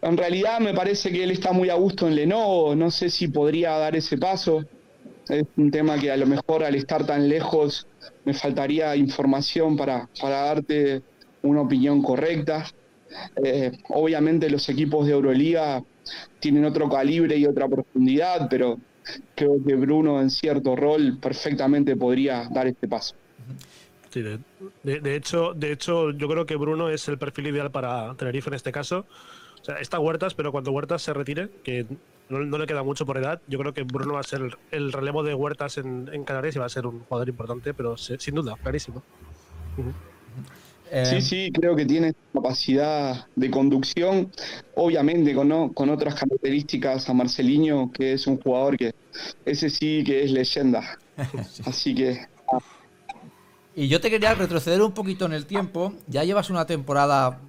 En 0.02 0.16
realidad 0.16 0.58
me 0.58 0.74
parece 0.74 1.12
que 1.12 1.22
él 1.22 1.30
está 1.30 1.52
muy 1.52 1.70
a 1.70 1.74
gusto 1.74 2.08
en 2.08 2.16
Lenovo, 2.16 2.74
no 2.74 2.90
sé 2.90 3.08
si 3.08 3.28
podría 3.28 3.70
dar 3.78 3.94
ese 3.94 4.18
paso. 4.18 4.64
Es 5.28 5.44
un 5.56 5.70
tema 5.70 5.96
que 5.98 6.10
a 6.10 6.16
lo 6.16 6.26
mejor 6.26 6.64
al 6.64 6.74
estar 6.74 7.06
tan 7.06 7.28
lejos 7.28 7.86
me 8.24 8.34
faltaría 8.34 8.96
información 8.96 9.76
para, 9.76 10.08
para 10.20 10.42
darte 10.42 11.02
una 11.42 11.60
opinión 11.60 12.02
correcta. 12.02 12.66
Eh, 13.44 13.70
obviamente 13.90 14.50
los 14.50 14.68
equipos 14.68 15.06
de 15.06 15.12
Euroliga 15.12 15.82
tienen 16.40 16.64
otro 16.64 16.88
calibre 16.88 17.36
y 17.36 17.46
otra 17.46 17.68
profundidad, 17.68 18.48
pero 18.50 18.78
creo 19.36 19.62
que 19.64 19.74
Bruno 19.76 20.20
en 20.20 20.30
cierto 20.30 20.74
rol 20.74 21.18
perfectamente 21.20 21.94
podría 21.94 22.48
dar 22.50 22.66
este 22.66 22.88
paso. 22.88 23.14
De, 24.82 25.16
hecho, 25.16 25.54
de 25.54 25.72
hecho, 25.72 26.10
yo 26.10 26.28
creo 26.28 26.44
que 26.44 26.56
Bruno 26.56 26.90
es 26.90 27.08
el 27.08 27.18
perfil 27.18 27.46
ideal 27.46 27.70
para 27.70 28.14
Tenerife 28.14 28.50
en 28.50 28.54
este 28.54 28.70
caso, 28.70 29.06
o 29.62 29.64
sea, 29.64 29.76
está 29.76 30.00
Huertas, 30.00 30.34
pero 30.34 30.50
cuando 30.50 30.72
Huertas 30.72 31.02
se 31.02 31.14
retire, 31.14 31.48
que 31.62 31.86
no, 32.28 32.58
le 32.58 32.66
queda 32.66 32.82
mucho 32.82 33.06
por 33.06 33.16
edad, 33.16 33.40
yo 33.46 33.60
creo 33.60 33.72
que 33.72 33.84
Bruno 33.84 34.14
va 34.14 34.20
a 34.20 34.24
ser 34.24 34.42
el, 34.72 34.92
relevo 34.92 35.22
de 35.22 35.34
Huertas 35.34 35.78
en, 35.78 36.24
Canarias 36.24 36.56
y 36.56 36.58
va 36.58 36.66
a 36.66 36.68
ser 36.68 36.86
un 36.86 37.00
jugador 37.04 37.28
importante, 37.28 37.72
pero 37.72 37.96
sin 37.96 38.34
duda, 38.34 38.56
clarísimo. 38.60 39.02
Eh, 40.90 41.06
sí, 41.06 41.22
sí, 41.22 41.50
creo 41.52 41.76
que 41.76 41.86
tiene 41.86 42.12
capacidad 42.32 43.26
de 43.36 43.50
conducción, 43.50 44.32
obviamente 44.74 45.32
con, 45.32 45.68
con 45.70 45.90
otras 45.90 46.16
características 46.16 47.08
a 47.08 47.14
Marcelinho, 47.14 47.92
que 47.92 48.14
es 48.14 48.26
un 48.26 48.40
jugador 48.40 48.76
que 48.76 48.94
ese 49.44 49.70
sí 49.70 50.02
que 50.04 50.24
es 50.24 50.32
leyenda. 50.32 50.98
Así 51.64 51.94
que... 51.94 52.26
Y 53.76 53.88
yo 53.88 54.00
te 54.00 54.10
quería 54.10 54.34
retroceder 54.34 54.82
un 54.82 54.92
poquito 54.92 55.24
en 55.24 55.32
el 55.32 55.46
tiempo. 55.46 55.94
Ya 56.08 56.24
llevas 56.24 56.50
una 56.50 56.66
temporada 56.66 57.40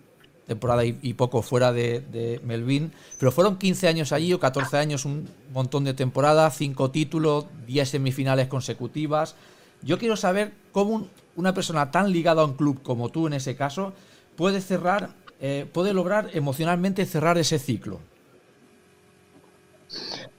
temporada 0.48 0.84
y, 0.86 1.14
poco 1.14 1.42
fuera 1.42 1.72
de, 1.72 2.42
Melvin, 2.44 2.92
pero 3.20 3.32
fueron 3.32 3.58
15 3.58 3.88
años 3.88 4.12
allí 4.12 4.34
o 4.34 4.40
14 4.40 4.78
años, 4.78 5.06
un 5.06 5.28
montón 5.54 5.84
de 5.84 5.94
temporadas, 5.94 6.58
5 6.58 6.92
títulos, 6.92 7.46
10 7.68 7.90
semifinales 7.90 8.48
consecutivas. 8.48 9.36
Yo 9.82 9.98
quiero 9.98 10.16
saber 10.16 10.54
cómo 10.72 11.08
una 11.36 11.54
persona 11.54 11.92
tan 11.92 12.12
ligada 12.12 12.42
a 12.42 12.46
un 12.46 12.54
club 12.54 12.82
como 12.84 13.10
tú 13.10 13.28
en 13.28 13.34
ese 13.34 13.56
caso 13.56 13.94
puede 14.36 14.62
cerrar, 14.62 15.10
eh, 15.42 15.66
puede 15.72 15.94
lograr 15.94 16.30
emocionalmente 16.34 17.06
cerrar 17.06 17.38
ese 17.38 17.60
ciclo. 17.60 18.00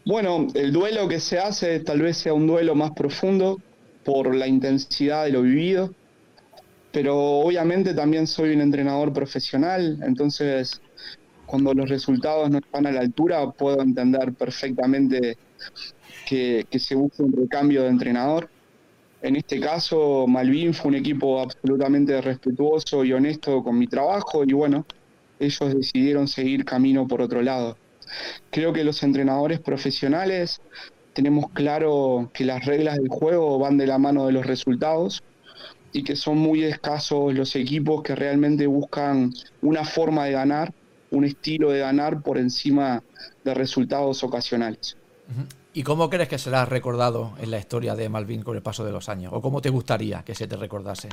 Bueno, 0.05 0.49
el 0.55 0.73
duelo 0.73 1.09
que 1.09 1.21
se 1.21 1.39
hace 1.39 1.81
tal 1.81 2.03
vez 2.03 2.19
sea 2.19 2.35
un 2.35 2.47
duelo 2.47 2.75
más 2.75 2.91
profundo 2.91 3.59
por 4.05 4.35
la 4.35 4.47
intensidad 4.47 5.25
de 5.25 5.31
lo 5.31 5.43
vivido 5.43 5.95
pero 6.95 7.17
obviamente 7.19 7.93
también 7.93 8.29
soy 8.29 8.55
un 8.55 8.61
entrenador 8.61 9.13
profesional, 9.13 9.99
entonces 10.07 10.81
cuando 11.45 11.75
los 11.75 11.89
resultados 11.89 12.49
no 12.49 12.59
están 12.59 12.87
a 12.87 12.93
la 12.93 13.01
altura 13.01 13.51
puedo 13.51 13.83
entender 13.83 14.33
perfectamente 14.33 15.37
que, 16.25 16.65
se 16.79 16.95
busque 16.95 17.25
un 17.25 17.33
recambio 17.33 17.83
de 17.83 17.89
entrenador. 17.89 18.49
En 19.23 19.35
este 19.35 19.59
caso, 19.59 20.27
Malvin 20.29 20.73
fue 20.73 20.91
un 20.91 20.95
equipo 20.95 21.41
absolutamente 21.41 22.21
respetuoso 22.21 23.05
y 23.05 23.13
honesto 23.13 23.65
con 23.65 23.77
mi 23.77 23.89
trabajo 23.89 24.45
y 24.45 24.53
bueno, 24.53 24.87
ellos 25.41 25.75
decidieron 25.75 26.29
seguir 26.29 26.65
camino 26.65 27.09
por 27.09 27.21
otro 27.21 27.43
lado. 27.43 27.77
Creo 28.51 28.73
que 28.73 28.85
los 28.85 29.03
entrenadores 29.03 29.59
profesionales 29.59 30.61
tenemos 31.13 31.51
claro 31.55 32.31
que 32.33 32.45
las 32.45 32.65
reglas 32.65 32.99
del 32.99 33.09
juego 33.09 33.59
van 33.59 33.79
de 33.79 33.89
la 33.89 33.99
mano 33.99 34.27
de 34.27 34.33
los 34.33 34.47
resultados 34.47 35.25
y 35.95 36.03
que 36.03 36.17
son 36.17 36.39
muy 36.39 36.65
escasos 36.65 37.33
los 37.33 37.55
equipos 37.55 38.03
que 38.03 38.17
realmente 38.17 38.67
buscan 38.67 39.33
una 39.63 39.85
forma 39.85 40.25
de 40.25 40.33
ganar, 40.33 40.75
un 41.13 41.25
estilo 41.25 41.71
de 41.71 41.79
ganar 41.79 42.21
por 42.21 42.37
encima 42.37 43.01
de 43.45 43.55
resultados 43.55 44.25
ocasionales. 44.25 44.97
¿Y 45.73 45.85
cómo 45.85 46.11
crees 46.11 46.29
que 46.29 46.37
será 46.37 46.65
recordado 46.65 47.35
en 47.41 47.53
la 47.53 47.61
historia 47.61 47.95
de 47.95 48.09
Malvin 48.09 48.43
con 48.43 48.57
el 48.57 48.63
paso 48.63 48.85
de 48.85 48.91
los 48.91 49.09
años? 49.09 49.33
¿O 49.33 49.41
cómo 49.41 49.63
te 49.63 49.71
gustaría 49.71 50.25
que 50.25 50.35
se 50.35 50.49
te 50.49 50.57
recordase? 50.57 51.11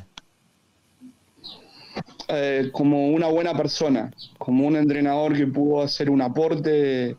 Eh, 2.27 2.69
como 2.71 3.09
una 3.09 3.27
buena 3.27 3.53
persona, 3.53 4.11
como 4.39 4.65
un 4.65 4.77
entrenador 4.77 5.37
que 5.37 5.45
pudo 5.45 5.83
hacer 5.83 6.09
un 6.09 6.23
aporte 6.23 7.17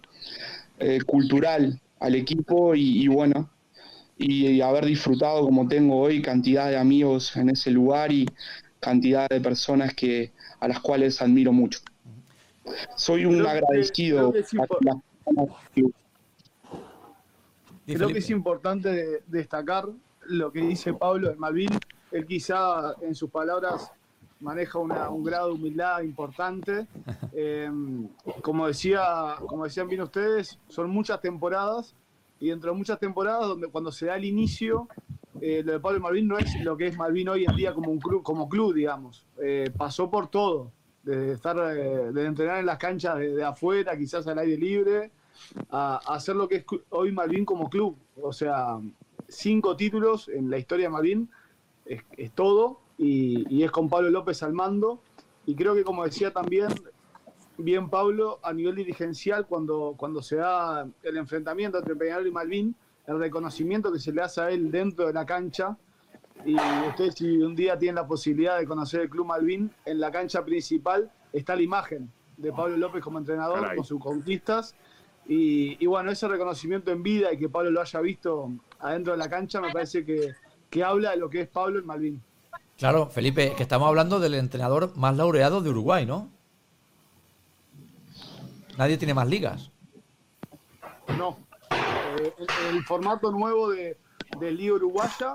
eh, 0.81 1.01
cultural 1.07 1.81
al 2.01 2.15
equipo 2.17 2.75
y, 2.75 3.05
y 3.05 3.07
bueno, 3.07 3.52
y, 4.23 4.61
haber 4.61 4.87
disfrutado 4.87 5.45
como 5.45 5.67
tengo 5.69 6.01
hoy 6.01 6.23
cantidad 6.23 6.69
de 6.69 6.77
amigos 6.77 7.37
en 7.37 7.51
ese 7.51 7.71
lugar 7.71 8.13
y, 8.13 8.27
cantidad 8.83 9.29
de 9.29 9.41
personas 9.41 9.95
que, 9.95 10.33
a 10.59 10.69
las 10.69 10.81
cuales 10.81 11.23
admiro 11.23 11.53
mucho. 11.53 11.79
Soy 12.97 13.25
un 13.25 13.47
agradecido. 13.47 14.35
Creo 17.87 18.09
que 18.09 18.19
es 18.19 18.31
importante 18.31 19.23
destacar 19.27 19.89
lo 20.27 20.53
que 20.53 20.61
dice 20.61 20.93
Pablo 20.93 21.31
de 21.31 21.37
Malvin. 21.37 21.71
Él 22.11 22.27
quizá 22.27 22.95
en 23.01 23.15
sus 23.15 23.31
palabras 23.31 23.91
maneja 24.41 24.79
un 24.79 25.25
grado 25.25 25.49
de 25.49 25.55
humildad 25.55 26.03
importante. 26.03 26.87
Em, 27.35 28.09
como, 28.43 28.67
decía, 28.67 29.37
como 29.47 29.65
decían 29.65 29.89
bien 29.89 30.03
ustedes, 30.03 30.59
son 30.69 30.91
muchas 30.91 31.21
temporadas 31.21 31.95
y 32.43 32.49
dentro 32.49 32.73
de 32.73 32.77
muchas 32.77 32.99
temporadas 32.99 33.47
donde 33.47 33.69
cuando 33.69 33.93
se 33.93 34.07
da 34.07 34.17
el 34.17 34.25
inicio, 34.25 34.89
eh, 35.41 35.63
lo 35.65 35.75
de 35.75 35.79
Pablo 35.79 36.01
Malvin 36.01 36.27
no 36.27 36.39
es 36.39 36.61
lo 36.61 36.77
que 36.77 36.89
es 36.89 36.97
Malvin 36.97 37.29
hoy 37.29 37.45
en 37.45 37.55
día 37.55 37.73
como, 37.73 37.93
un 37.93 38.01
club, 38.01 38.25
como 38.25 38.49
club, 38.49 38.75
digamos. 38.75 39.25
Eh, 39.41 39.71
pasó 39.77 40.11
por 40.11 40.27
todo, 40.27 40.73
de 41.05 41.35
estar, 41.35 41.57
eh, 41.57 42.11
de 42.11 42.25
entrenar 42.27 42.59
en 42.59 42.67
las 42.67 42.79
canchas 42.79 43.17
de, 43.21 43.45
afuera, 43.45 43.97
quizás 43.97 44.27
al 44.27 44.41
aire 44.41 44.57
libre, 44.57 45.13
a, 45.71 45.99
hacer 46.13 46.35
lo 46.35 46.49
que 46.49 46.57
es 46.57 46.65
hoy 46.91 47.13
Malvin 47.13 47.45
como 47.45 47.71
club. 47.71 47.97
O 48.21 48.33
sea, 48.33 48.77
cinco 49.29 49.77
títulos 49.77 50.29
en 50.29 50.51
la 50.51 50.59
historia 50.59 50.87
de 50.87 50.91
Malvin 50.91 51.31
es, 51.87 52.33
todo 52.33 52.81
y, 52.99 53.63
es 53.63 53.71
con 53.71 53.89
Pablo 53.89 54.11
López 54.11 54.43
al 54.43 54.53
mando. 54.53 55.01
Y 55.47 55.55
creo 55.55 55.77
que, 55.77 55.85
como 55.85 56.05
decía 56.05 56.33
también 56.33 56.71
bien 57.59 57.89
Pablo, 57.89 58.41
a 58.43 58.53
nivel 58.53 58.77
dirigencial, 58.77 59.47
cuando, 59.47 59.95
cuando 59.97 60.23
se 60.23 60.37
da 60.37 60.87
el 61.03 61.17
enfrentamiento 61.17 61.79
entre 61.79 61.97
Peñarol 61.97 62.27
y 62.27 62.31
Malvin, 62.31 62.75
el 63.07 63.19
reconocimiento 63.19 63.93
que 63.93 63.99
se 63.99 64.13
le 64.13 64.23
hace 64.23 64.41
a 64.41 64.51
él 64.51 64.71
dentro 64.71 65.07
de 65.07 65.13
la 65.13 65.27
cancha. 65.27 65.77
Y 66.45 66.57
ustedes, 66.89 67.15
si 67.15 67.37
un 67.39 67.55
día 67.55 67.79
tienen 67.79 67.97
la 67.97 68.07
posibilidad 68.07 68.59
de 68.59 68.67
conocer 68.67 69.03
el 69.03 69.11
Club 69.11 69.27
Malvin, 69.27 69.71
en 69.85 70.01
la 70.01 70.11
cancha 70.11 70.45
principal 70.45 71.11
está 71.33 71.55
la 71.55 71.63
imagen 71.63 72.11
de 72.37 72.53
Pablo 72.53 72.77
López 72.77 73.03
como 73.03 73.19
entrenador, 73.19 73.75
con 73.75 73.85
sus 73.85 74.01
conquistas. 74.01 74.75
Y, 75.27 75.87
bueno, 75.87 76.11
ese 76.11 76.27
reconocimiento 76.27 76.91
en 76.91 77.03
vida 77.03 77.33
y 77.33 77.39
que 77.39 77.49
Pablo 77.49 77.71
lo 77.71 77.81
haya 77.81 78.01
visto 78.01 78.51
adentro 78.81 79.13
de 79.13 79.19
la 79.19 79.31
cancha, 79.31 79.61
me 79.61 79.73
parece 79.73 80.05
que, 80.05 80.33
que 80.69 80.83
habla 80.83 81.13
de 81.13 81.17
lo 81.19 81.31
que 81.31 81.43
es 81.43 81.49
Pablo 81.49 81.79
en 81.79 81.87
Malvin. 81.87 82.23
Claro, 82.77 83.07
Felipe, 83.07 83.53
que 83.57 83.63
estamos 83.63 83.87
hablando 83.87 84.19
del 84.19 84.35
entrenador 84.35 84.97
más 84.97 85.17
laureado 85.17 85.61
de 85.61 85.71
Uruguay, 85.71 86.05
¿no? 86.05 86.29
Nadie 88.79 88.97
tiene 88.97 89.15
más 89.15 89.29
ligas. 89.29 89.71
No. 91.19 91.39
Eh, 91.71 92.33
el, 92.71 92.85
formato 92.85 93.31
nuevo 93.31 93.71
de, 93.71 93.97
Liga 94.41 94.75
Uruguaya 94.75 95.35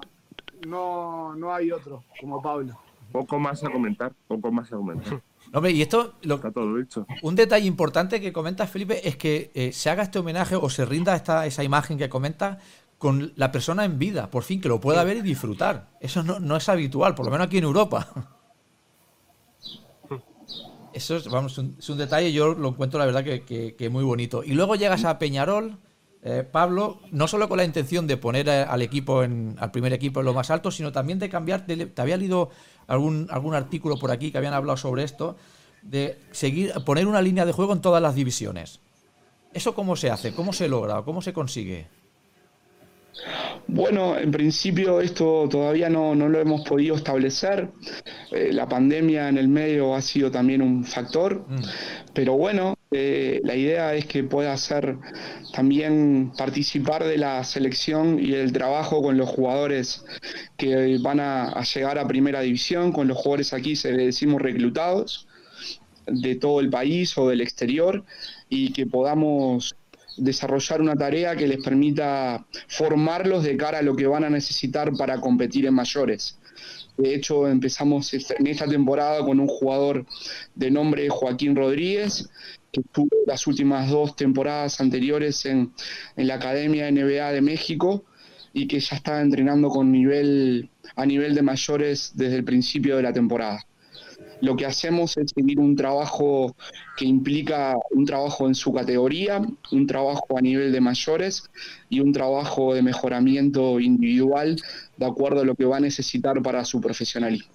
no, 0.68 1.36
no 1.36 1.54
hay 1.54 1.72
otro 1.72 2.04
como 2.20 2.42
Pablo. 2.42 2.78
Poco 3.12 3.40
más 3.40 3.64
a 3.64 3.70
comentar, 3.70 4.14
poco 4.28 4.52
más 4.52 4.72
a 4.72 4.76
comentar. 4.76 5.22
Hombre, 5.54 5.72
y 5.72 5.82
esto, 5.82 6.16
lo, 6.24 6.36
Está 6.36 6.52
todo 6.52 6.76
dicho. 6.76 7.06
un 7.22 7.36
detalle 7.36 7.66
importante 7.66 8.20
que 8.20 8.34
comenta 8.34 8.68
Felipe 8.68 9.08
es 9.08 9.16
que 9.16 9.52
eh, 9.54 9.72
se 9.72 9.90
haga 9.90 10.04
este 10.04 10.20
homenaje 10.20 10.56
o 10.56 10.70
se 10.70 10.86
rinda 10.86 11.16
esta, 11.16 11.46
esa 11.46 11.64
imagen 11.64 11.98
que 11.98 12.10
comenta 12.10 12.60
con 12.98 13.32
la 13.36 13.52
persona 13.52 13.86
en 13.86 14.00
vida, 14.00 14.30
por 14.30 14.44
fin, 14.44 14.60
que 14.60 14.70
lo 14.70 14.82
pueda 14.82 15.04
ver 15.04 15.18
y 15.18 15.22
disfrutar. 15.22 15.90
Eso 16.02 16.24
no, 16.24 16.58
es 16.58 16.70
habitual, 16.70 17.16
por 17.16 17.26
lo 17.26 17.32
menos 17.32 17.48
aquí 17.48 17.60
en 17.60 17.66
Europa. 17.66 18.08
Eso 20.94 21.16
es, 21.16 21.28
vamos, 21.28 21.58
un, 21.58 21.76
es 21.78 21.90
un 21.90 21.98
detalle, 21.98 22.32
yo 22.32 22.54
lo 22.54 22.70
encuentro 22.70 23.00
la 23.00 23.06
verdad 23.06 23.24
que, 23.24 23.90
muy 23.92 24.04
bonito. 24.04 24.44
Y 24.44 24.54
luego 24.54 24.76
llegas 24.76 25.06
a 25.06 25.20
Peñarol, 25.20 25.78
eh, 26.24 26.44
Pablo, 26.50 27.00
no 27.12 27.28
solo 27.28 27.48
con 27.48 27.58
la 27.58 27.64
intención 27.64 28.08
de 28.08 28.18
poner 28.18 28.50
al 28.50 28.82
equipo, 28.82 29.24
en, 29.24 29.56
al 29.60 29.72
primer 29.72 29.94
equipo 29.94 30.20
en 30.20 30.26
lo 30.26 30.34
más 30.34 30.50
alto, 30.50 30.72
sino 30.72 30.92
también 30.92 31.20
de 31.20 31.30
cambiar, 31.30 31.66
te 31.66 32.02
había 32.02 32.18
leído 32.18 32.50
algún, 32.88 33.28
algún 33.30 33.54
artículo 33.54 33.98
por 33.98 34.12
aquí 34.12 34.32
que 34.32 34.38
habían 34.38 34.54
hablado 34.54 34.78
sobre 34.78 35.04
esto, 35.04 35.36
de 35.82 36.20
seguir, 36.32 36.74
poner 36.86 37.08
una 37.08 37.22
línea 37.22 37.46
de 37.46 37.52
juego 37.52 37.74
en 37.74 37.82
todas 37.82 38.02
las 38.02 38.16
divisiones. 38.16 38.80
¿Eso 39.54 39.74
cómo 39.74 39.96
se 39.96 40.12
hace? 40.12 40.34
¿Cómo 40.34 40.54
se 40.54 40.68
logra? 40.68 41.02
¿Cómo 41.04 41.22
se 41.22 41.34
consigue? 41.34 41.88
Bueno, 43.68 44.18
en 44.18 44.32
principio 44.32 45.02
esto 45.02 45.48
todavía 45.50 45.90
no, 45.90 46.16
lo 46.16 46.40
hemos 46.40 46.62
podido 46.62 46.96
establecer. 46.96 47.70
Eh, 48.32 48.52
la 48.54 48.68
pandemia 48.68 49.30
en 49.30 49.38
el 49.38 49.48
medio 49.48 49.96
ha 49.96 50.02
sido 50.02 50.32
también 50.32 50.62
un 50.62 50.84
factor, 50.84 51.46
mm. 51.48 51.62
pero 52.14 52.38
bueno, 52.38 52.78
eh, 52.92 53.42
la 53.44 53.56
idea 53.56 53.94
es 53.96 54.06
que 54.06 54.24
pueda 54.24 54.56
ser 54.56 54.98
también 55.54 56.32
participar 56.38 57.04
de 57.04 57.18
la 57.18 57.44
selección 57.44 58.18
y 58.24 58.34
el 58.34 58.54
trabajo 58.54 59.02
con 59.02 59.18
los 59.18 59.30
jugadores 59.30 60.06
que 60.56 60.98
van 61.02 61.20
a, 61.20 61.62
llegar 61.64 62.00
a 62.00 62.08
primera 62.08 62.40
división, 62.42 62.94
con 62.94 63.08
los 63.10 63.18
jugadores 63.18 63.54
aquí 63.54 63.76
se 63.76 63.92
le 63.92 64.06
decimos 64.06 64.42
reclutados 64.42 65.28
de 66.06 66.36
todo 66.36 66.62
el 66.62 66.70
país 66.70 67.18
o 67.18 67.28
del 67.28 67.42
exterior 67.42 68.06
y 68.48 68.72
que 68.72 68.86
podamos 68.86 69.76
desarrollar 70.18 70.82
una 70.82 70.96
tarea 70.96 71.36
que 71.36 71.48
les 71.48 71.64
permita 71.64 72.46
formarlos 72.68 73.44
de 73.44 73.56
cara 73.58 73.80
a 73.80 73.82
lo 73.82 73.96
que 73.96 74.08
van 74.08 74.24
a 74.24 74.30
necesitar 74.30 74.92
para 74.94 75.20
competir 75.20 75.66
en 75.66 75.74
mayores. 75.74 76.40
De 76.98 77.14
hecho, 77.14 77.48
empezamos 77.48 78.12
en 78.14 78.48
esta 78.48 78.68
temporada 78.68 79.24
con 79.24 79.40
un 79.40 79.48
jugador 79.48 80.06
de 80.56 80.72
nombre 80.72 81.08
Joaquín 81.10 81.56
Rodríguez, 81.56 82.28
que 82.72 82.82
estuvo 82.82 83.10
las 83.28 83.46
últimas 83.46 83.90
dos 83.90 84.16
temporadas 84.16 84.82
anteriores 84.82 85.46
en, 85.46 85.72
en 86.16 86.28
la 86.28 86.36
Academia 86.36 86.92
NBA 86.92 87.32
de 87.32 87.42
México 87.42 88.04
y 88.52 88.68
que 88.68 88.80
ya 88.80 88.96
está 88.96 89.22
entrenando 89.22 89.70
con 89.70 89.92
nivel, 89.92 90.70
a 90.96 91.06
nivel 91.06 91.36
de 91.36 91.44
mayores 91.44 92.14
desde 92.16 92.38
el 92.38 92.44
principio 92.44 92.98
de 92.98 93.04
la 93.04 93.14
temporada 93.14 93.67
lo 94.42 94.56
que 94.56 94.66
hacemos 94.66 95.18
es 95.18 95.32
seguir 95.34 95.60
un 95.60 95.76
trabajo 95.76 96.56
que 96.96 97.06
implica 97.06 97.76
un 97.92 98.06
trabajo 98.06 98.48
en 98.48 98.56
su 98.56 98.74
categoría, 98.74 99.42
un 99.72 99.88
trabajo 99.88 100.38
a 100.38 100.42
nivel 100.42 100.72
de 100.72 100.82
mayores 100.82 101.50
y 101.90 102.00
un 102.00 102.12
trabajo 102.12 102.74
de 102.74 102.82
mejoramiento 102.82 103.80
individual 103.80 104.62
de 104.98 105.06
acuerdo 105.06 105.42
a 105.42 105.46
lo 105.46 105.56
que 105.56 105.66
va 105.66 105.78
a 105.78 105.80
necesitar 105.80 106.42
para 106.42 106.66
su 106.66 106.82
profesionalismo. 106.82 107.52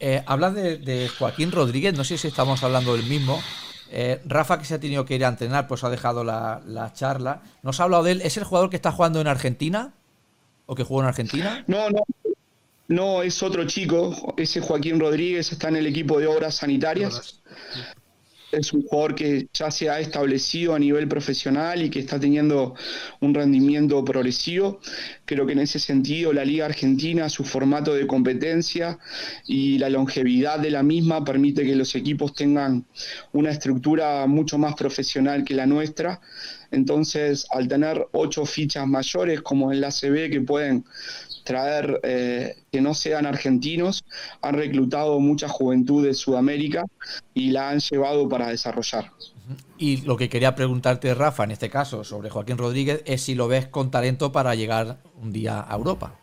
Eh, 0.00 0.22
hablas 0.26 0.54
de, 0.54 1.10
Joaquín 1.18 1.50
Rodríguez, 1.50 1.96
no 1.96 2.04
sé 2.04 2.18
si 2.18 2.28
estamos 2.28 2.62
hablando 2.62 2.96
del 2.96 3.06
mismo. 3.06 3.40
Eh, 3.90 4.20
Rafa, 4.26 4.58
que 4.58 4.64
se 4.64 4.74
ha 4.74 4.80
tenido 4.80 5.04
que 5.04 5.16
ir 5.16 5.24
a 5.24 5.28
entrenar, 5.28 5.66
pues 5.66 5.82
ha 5.82 5.90
dejado 5.90 6.22
la, 6.22 6.60
la 6.66 6.92
charla. 6.92 7.42
¿Nos 7.62 7.80
ha 7.80 7.84
hablado 7.84 8.04
de 8.04 8.12
él? 8.12 8.22
¿Es 8.22 8.36
el 8.36 8.44
jugador 8.44 8.70
que 8.70 8.76
está 8.76 8.92
jugando 8.92 9.20
en 9.20 9.26
Argentina? 9.26 9.94
¿O 10.66 10.74
que 10.74 10.84
jugó 10.84 11.00
en 11.00 11.08
Argentina? 11.08 11.64
No, 11.66 11.88
no, 11.88 12.04
no, 12.88 13.22
es 13.22 13.42
otro 13.42 13.66
chico, 13.66 14.34
ese 14.38 14.60
Joaquín 14.60 14.98
Rodríguez 14.98 15.52
está 15.52 15.68
en 15.68 15.76
el 15.76 15.86
equipo 15.86 16.18
de 16.18 16.26
obras 16.26 16.56
sanitarias. 16.56 17.42
Es 18.50 18.72
un 18.72 18.80
jugador 18.82 19.14
que 19.14 19.46
ya 19.52 19.70
se 19.70 19.90
ha 19.90 20.00
establecido 20.00 20.74
a 20.74 20.78
nivel 20.78 21.06
profesional 21.06 21.82
y 21.82 21.90
que 21.90 21.98
está 21.98 22.18
teniendo 22.18 22.74
un 23.20 23.34
rendimiento 23.34 24.02
progresivo. 24.02 24.80
Creo 25.26 25.44
que 25.44 25.52
en 25.52 25.58
ese 25.58 25.78
sentido 25.78 26.32
la 26.32 26.46
Liga 26.46 26.64
Argentina, 26.64 27.28
su 27.28 27.44
formato 27.44 27.92
de 27.92 28.06
competencia 28.06 28.98
y 29.46 29.76
la 29.76 29.90
longevidad 29.90 30.58
de 30.58 30.70
la 30.70 30.82
misma 30.82 31.22
permite 31.26 31.64
que 31.64 31.76
los 31.76 31.94
equipos 31.94 32.32
tengan 32.32 32.86
una 33.32 33.50
estructura 33.50 34.26
mucho 34.26 34.56
más 34.56 34.74
profesional 34.76 35.44
que 35.44 35.52
la 35.52 35.66
nuestra. 35.66 36.22
Entonces, 36.70 37.46
al 37.50 37.68
tener 37.68 38.08
ocho 38.12 38.46
fichas 38.46 38.86
mayores 38.86 39.42
como 39.42 39.72
en 39.72 39.82
la 39.82 39.90
CB 39.90 40.30
que 40.30 40.40
pueden 40.40 40.86
traer 41.48 41.98
eh, 42.02 42.56
que 42.70 42.82
no 42.82 42.92
sean 42.92 43.24
argentinos, 43.24 44.04
han 44.42 44.54
reclutado 44.54 45.18
mucha 45.18 45.48
juventud 45.48 46.04
de 46.06 46.12
Sudamérica 46.12 46.84
y 47.32 47.52
la 47.52 47.70
han 47.70 47.80
llevado 47.80 48.28
para 48.28 48.48
desarrollar. 48.48 49.10
Y 49.78 50.02
lo 50.02 50.18
que 50.18 50.28
quería 50.28 50.54
preguntarte, 50.54 51.14
Rafa, 51.14 51.44
en 51.44 51.52
este 51.52 51.70
caso, 51.70 52.04
sobre 52.04 52.28
Joaquín 52.28 52.58
Rodríguez, 52.58 53.02
es 53.06 53.22
si 53.22 53.34
lo 53.34 53.48
ves 53.48 53.66
con 53.66 53.90
talento 53.90 54.30
para 54.30 54.54
llegar 54.54 54.98
un 55.22 55.32
día 55.32 55.64
a 55.66 55.74
Europa. 55.74 56.20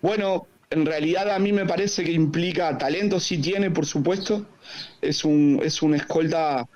Bueno, 0.00 0.46
en 0.72 0.86
realidad 0.86 1.28
a 1.30 1.38
mí 1.40 1.52
me 1.52 1.66
parece 1.66 2.04
que 2.04 2.12
implica 2.12 2.78
talento, 2.78 3.18
sí 3.18 3.38
tiene, 3.38 3.72
por 3.72 3.86
supuesto. 3.86 4.46
Es 5.00 5.24
un, 5.24 5.60
es 5.64 5.82
un 5.82 5.96
escolta 5.96 6.68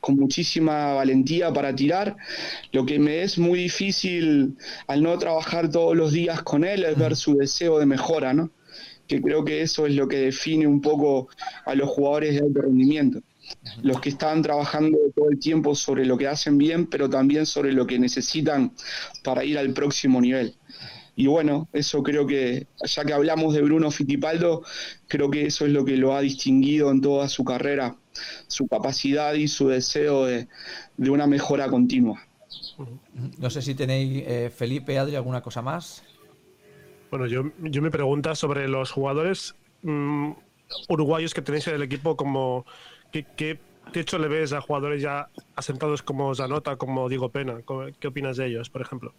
con 0.00 0.16
muchísima 0.16 0.94
valentía 0.94 1.52
para 1.52 1.74
tirar. 1.74 2.16
Lo 2.72 2.84
que 2.84 2.98
me 2.98 3.22
es 3.22 3.38
muy 3.38 3.60
difícil 3.60 4.56
al 4.88 5.00
no 5.00 5.16
trabajar 5.16 5.70
todos 5.70 5.96
los 5.96 6.12
días 6.12 6.42
con 6.42 6.64
él 6.64 6.82
es 6.84 6.98
ver 6.98 7.14
su 7.14 7.36
deseo 7.36 7.78
de 7.78 7.86
mejora, 7.86 8.34
¿no? 8.34 8.50
Que 9.06 9.22
creo 9.22 9.44
que 9.44 9.62
eso 9.62 9.86
es 9.86 9.94
lo 9.94 10.08
que 10.08 10.16
define 10.16 10.66
un 10.66 10.80
poco 10.80 11.28
a 11.64 11.76
los 11.76 11.88
jugadores 11.88 12.34
de 12.34 12.40
alto 12.40 12.62
rendimiento. 12.62 13.20
Los 13.80 14.00
que 14.00 14.08
están 14.08 14.42
trabajando 14.42 14.98
todo 15.14 15.30
el 15.30 15.38
tiempo 15.38 15.76
sobre 15.76 16.04
lo 16.04 16.18
que 16.18 16.26
hacen 16.26 16.58
bien, 16.58 16.86
pero 16.86 17.08
también 17.08 17.46
sobre 17.46 17.72
lo 17.72 17.86
que 17.86 17.96
necesitan 18.00 18.72
para 19.22 19.44
ir 19.44 19.56
al 19.56 19.72
próximo 19.72 20.20
nivel. 20.20 20.56
Y 21.18 21.28
bueno, 21.28 21.66
eso 21.72 22.02
creo 22.02 22.26
que, 22.26 22.66
ya 22.84 23.04
que 23.06 23.14
hablamos 23.14 23.54
de 23.54 23.62
Bruno 23.62 23.90
Fittipaldo, 23.90 24.62
creo 25.08 25.30
que 25.30 25.46
eso 25.46 25.64
es 25.64 25.72
lo 25.72 25.82
que 25.82 25.96
lo 25.96 26.14
ha 26.14 26.20
distinguido 26.20 26.90
en 26.90 27.00
toda 27.00 27.26
su 27.30 27.42
carrera, 27.42 27.96
su 28.48 28.68
capacidad 28.68 29.32
y 29.32 29.48
su 29.48 29.68
deseo 29.68 30.26
de, 30.26 30.46
una 30.98 31.26
mejora 31.26 31.68
continua. 31.68 32.22
No 33.38 33.48
sé 33.48 33.62
si 33.62 33.74
tenéis, 33.74 34.24
eh, 34.26 34.52
Felipe, 34.54 34.98
Adri, 34.98 35.16
alguna 35.16 35.40
cosa 35.40 35.62
más. 35.62 36.04
Bueno, 37.10 37.26
yo, 37.26 37.50
yo 37.62 37.80
me 37.80 37.90
pregunta 37.90 38.34
sobre 38.34 38.68
los 38.68 38.90
jugadores 38.90 39.54
mm, 39.82 40.32
uruguayos 40.90 41.32
que 41.32 41.40
tenéis 41.40 41.66
en 41.68 41.76
el 41.76 41.82
equipo, 41.82 42.18
como 42.18 42.66
¿qué, 43.10 43.24
¿qué, 43.36 43.58
techo 43.92 44.18
le 44.18 44.28
ves 44.28 44.52
a 44.52 44.60
jugadores 44.60 45.00
ya 45.00 45.30
asentados 45.54 46.02
como 46.02 46.34
Zanota, 46.34 46.76
como 46.76 47.08
Diego 47.08 47.30
Pena? 47.30 47.62
¿Qué 48.00 48.08
opinas 48.08 48.36
de 48.36 48.48
ellos, 48.48 48.68
por 48.68 48.82
ejemplo? 48.82 49.14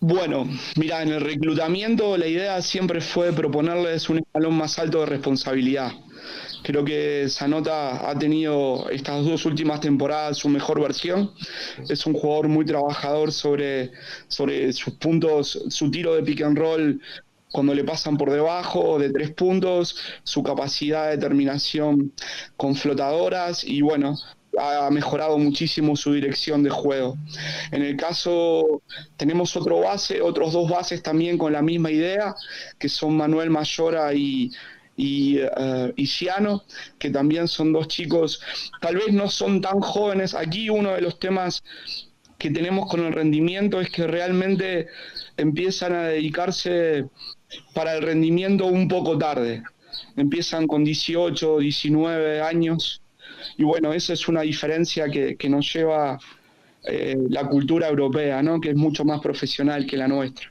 Bueno, 0.00 0.48
mira, 0.76 1.02
en 1.02 1.08
el 1.08 1.20
reclutamiento 1.20 2.16
la 2.16 2.28
idea 2.28 2.62
siempre 2.62 3.00
fue 3.00 3.32
proponerles 3.32 4.08
un 4.08 4.18
escalón 4.18 4.54
más 4.56 4.78
alto 4.78 5.00
de 5.00 5.06
responsabilidad. 5.06 5.92
Creo 6.62 6.84
que 6.84 7.26
Zanota 7.28 8.08
ha 8.08 8.16
tenido 8.16 8.88
estas 8.90 9.24
dos 9.24 9.44
últimas 9.44 9.80
temporadas 9.80 10.38
su 10.38 10.48
mejor 10.48 10.80
versión. 10.80 11.32
Es 11.88 12.06
un 12.06 12.14
jugador 12.14 12.46
muy 12.46 12.64
trabajador 12.64 13.32
sobre, 13.32 13.90
sobre 14.28 14.72
sus 14.72 14.94
puntos, 14.94 15.64
su 15.68 15.90
tiro 15.90 16.14
de 16.14 16.22
pick 16.22 16.42
and 16.42 16.58
roll 16.58 17.00
cuando 17.50 17.74
le 17.74 17.82
pasan 17.82 18.16
por 18.16 18.30
debajo 18.30 18.98
de 18.98 19.10
tres 19.10 19.30
puntos, 19.30 19.96
su 20.22 20.42
capacidad 20.42 21.10
de 21.10 21.18
terminación 21.18 22.12
con 22.56 22.74
flotadoras 22.76 23.64
y 23.64 23.80
bueno, 23.80 24.16
ha 24.58 24.90
mejorado 24.90 25.38
muchísimo 25.38 25.96
su 25.96 26.12
dirección 26.12 26.62
de 26.62 26.70
juego. 26.70 27.16
En 27.70 27.82
el 27.82 27.96
caso, 27.96 28.82
tenemos 29.16 29.56
otro 29.56 29.80
base, 29.80 30.20
otros 30.20 30.52
dos 30.52 30.70
bases 30.70 31.02
también 31.02 31.38
con 31.38 31.52
la 31.52 31.62
misma 31.62 31.90
idea, 31.90 32.34
que 32.78 32.88
son 32.88 33.16
Manuel 33.16 33.50
Mayora 33.50 34.12
y, 34.14 34.50
y, 34.96 35.40
uh, 35.40 35.92
Ciano, 36.06 36.64
que 36.98 37.10
también 37.10 37.48
son 37.48 37.72
dos 37.72 37.88
chicos, 37.88 38.40
tal 38.80 38.96
vez 38.96 39.12
no 39.12 39.28
son 39.28 39.60
tan 39.60 39.80
jóvenes. 39.80 40.34
Aquí 40.34 40.70
uno 40.70 40.92
de 40.92 41.00
los 41.00 41.18
temas 41.18 41.62
que 42.38 42.50
tenemos 42.50 42.88
con 42.90 43.04
el 43.04 43.12
rendimiento 43.12 43.80
es 43.80 43.90
que 43.90 44.06
realmente 44.06 44.88
empiezan 45.36 45.92
a 45.94 46.02
dedicarse 46.04 47.06
para 47.74 47.96
el 47.96 48.02
rendimiento 48.02 48.66
un 48.66 48.88
poco 48.88 49.18
tarde. 49.18 49.62
Empiezan 50.16 50.66
con 50.66 50.84
18, 50.84 51.58
19 51.58 52.42
años 52.42 53.02
y 53.56 53.64
bueno, 53.64 53.92
esa 53.92 54.12
es 54.12 54.28
una 54.28 54.42
diferencia 54.42 55.08
que, 55.08 55.48
nos 55.48 55.72
lleva 55.72 56.18
eh, 56.84 57.16
la 57.28 57.48
cultura 57.48 57.88
europea, 57.88 58.42
¿no? 58.42 58.60
que 58.60 58.70
es 58.70 58.76
mucho 58.76 59.04
más 59.04 59.20
profesional 59.20 59.86
que 59.86 59.96
la 59.96 60.08
nuestra. 60.08 60.50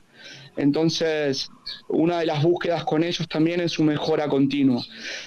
Entonces, 0.58 1.48
una 1.88 2.18
de 2.18 2.26
las 2.26 2.42
búsquedas 2.42 2.84
con 2.84 3.04
ellos 3.04 3.28
también 3.28 3.60
es 3.60 3.72
su 3.72 3.84
mejora 3.84 4.28
continua. 4.28 4.82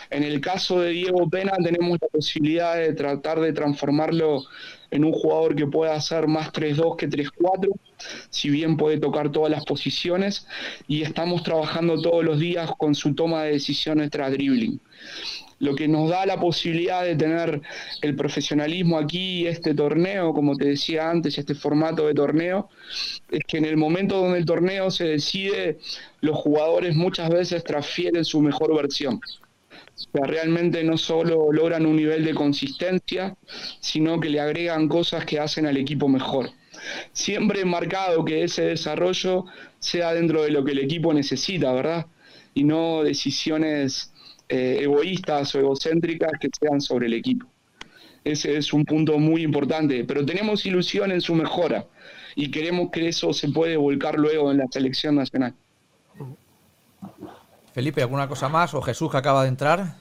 En 0.09 0.23
el 0.23 0.41
caso 0.41 0.81
de 0.81 0.89
Diego 0.89 1.29
Pena 1.29 1.53
tenemos 1.63 1.97
la 2.01 2.07
posibilidad 2.09 2.75
de 2.75 2.93
tratar 2.93 3.39
de 3.39 3.53
transformarlo 3.53 4.43
en 4.91 5.05
un 5.05 5.13
jugador 5.13 5.55
que 5.55 5.65
pueda 5.65 5.95
hacer 5.95 6.27
más 6.27 6.51
3-2 6.51 6.97
que 6.97 7.09
3-4, 7.09 7.69
si 8.29 8.49
bien 8.49 8.75
puede 8.75 8.97
tocar 8.97 9.31
todas 9.31 9.49
las 9.49 9.63
posiciones, 9.63 10.47
y 10.85 11.01
estamos 11.03 11.43
trabajando 11.43 12.01
todos 12.01 12.25
los 12.25 12.37
días 12.37 12.69
con 12.77 12.93
su 12.93 13.15
toma 13.15 13.43
de 13.43 13.53
decisiones 13.53 14.11
tras 14.11 14.31
dribbling 14.31 14.81
lo 15.61 15.75
que 15.75 15.87
nos 15.87 16.09
da 16.09 16.25
la 16.25 16.39
posibilidad 16.39 17.03
de 17.03 17.15
tener 17.15 17.61
el 18.01 18.15
profesionalismo 18.15 18.97
aquí, 18.97 19.45
este 19.45 19.75
torneo, 19.75 20.33
como 20.33 20.55
te 20.55 20.69
decía 20.69 21.09
antes, 21.09 21.37
este 21.37 21.53
formato 21.53 22.07
de 22.07 22.15
torneo, 22.15 22.67
es 23.29 23.41
que 23.47 23.57
en 23.59 23.65
el 23.65 23.77
momento 23.77 24.17
donde 24.17 24.39
el 24.39 24.45
torneo 24.45 24.89
se 24.89 25.05
decide, 25.05 25.77
los 26.19 26.35
jugadores 26.35 26.95
muchas 26.95 27.29
veces 27.29 27.63
transfieren 27.63 28.25
su 28.25 28.41
mejor 28.41 28.75
versión. 28.75 29.15
O 29.15 30.17
sea, 30.17 30.25
realmente 30.25 30.83
no 30.83 30.97
solo 30.97 31.51
logran 31.51 31.85
un 31.85 31.95
nivel 31.95 32.25
de 32.25 32.33
consistencia, 32.33 33.35
sino 33.79 34.19
que 34.19 34.29
le 34.29 34.39
agregan 34.39 34.87
cosas 34.87 35.25
que 35.25 35.39
hacen 35.39 35.67
al 35.67 35.77
equipo 35.77 36.07
mejor. 36.07 36.49
Siempre 37.13 37.65
marcado 37.65 38.25
que 38.25 38.43
ese 38.43 38.63
desarrollo 38.63 39.45
sea 39.77 40.11
dentro 40.15 40.41
de 40.41 40.49
lo 40.49 40.65
que 40.65 40.71
el 40.71 40.79
equipo 40.79 41.13
necesita, 41.13 41.71
¿verdad? 41.71 42.07
Y 42.55 42.63
no 42.63 43.03
decisiones 43.03 44.10
eh, 44.53 44.79
egoístas 44.81 45.55
o 45.55 45.59
egocéntricas 45.59 46.33
que 46.37 46.49
sean 46.59 46.81
sobre 46.81 47.07
el 47.07 47.13
equipo. 47.13 47.47
Ese 48.21 48.57
es 48.57 48.73
un 48.73 48.83
punto 48.83 49.17
muy 49.17 49.43
importante, 49.43 50.03
pero 50.03 50.25
tenemos 50.25 50.65
ilusión 50.65 51.09
en 51.13 51.21
su 51.21 51.33
mejora 51.35 51.85
y 52.35 52.51
queremos 52.51 52.89
que 52.91 53.07
eso 53.07 53.31
se 53.31 53.47
puede 53.47 53.77
volcar 53.77 54.19
luego 54.19 54.51
en 54.51 54.57
la 54.57 54.67
selección 54.69 55.15
nacional. 55.15 55.55
Felipe, 57.73 58.01
¿alguna 58.01 58.27
cosa 58.27 58.49
más? 58.49 58.73
¿O 58.73 58.81
Jesús 58.81 59.09
que 59.09 59.17
acaba 59.17 59.43
de 59.43 59.47
entrar? 59.47 59.95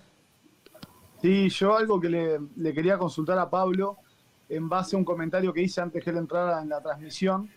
Sí, 1.22 1.48
yo 1.50 1.76
algo 1.76 2.00
que 2.00 2.08
le, 2.08 2.74
quería 2.74 2.98
consultar 2.98 3.38
a 3.38 3.48
Pablo 3.48 3.98
en 4.48 4.68
base 4.68 4.96
a 4.96 4.98
un 4.98 5.04
comentario 5.04 5.52
que 5.52 5.62
hice 5.62 5.80
antes 5.80 6.02
que 6.02 6.10
él 6.10 6.16
entrara 6.16 6.60
en 6.60 6.70
la 6.70 6.80
transmisión. 6.80 7.48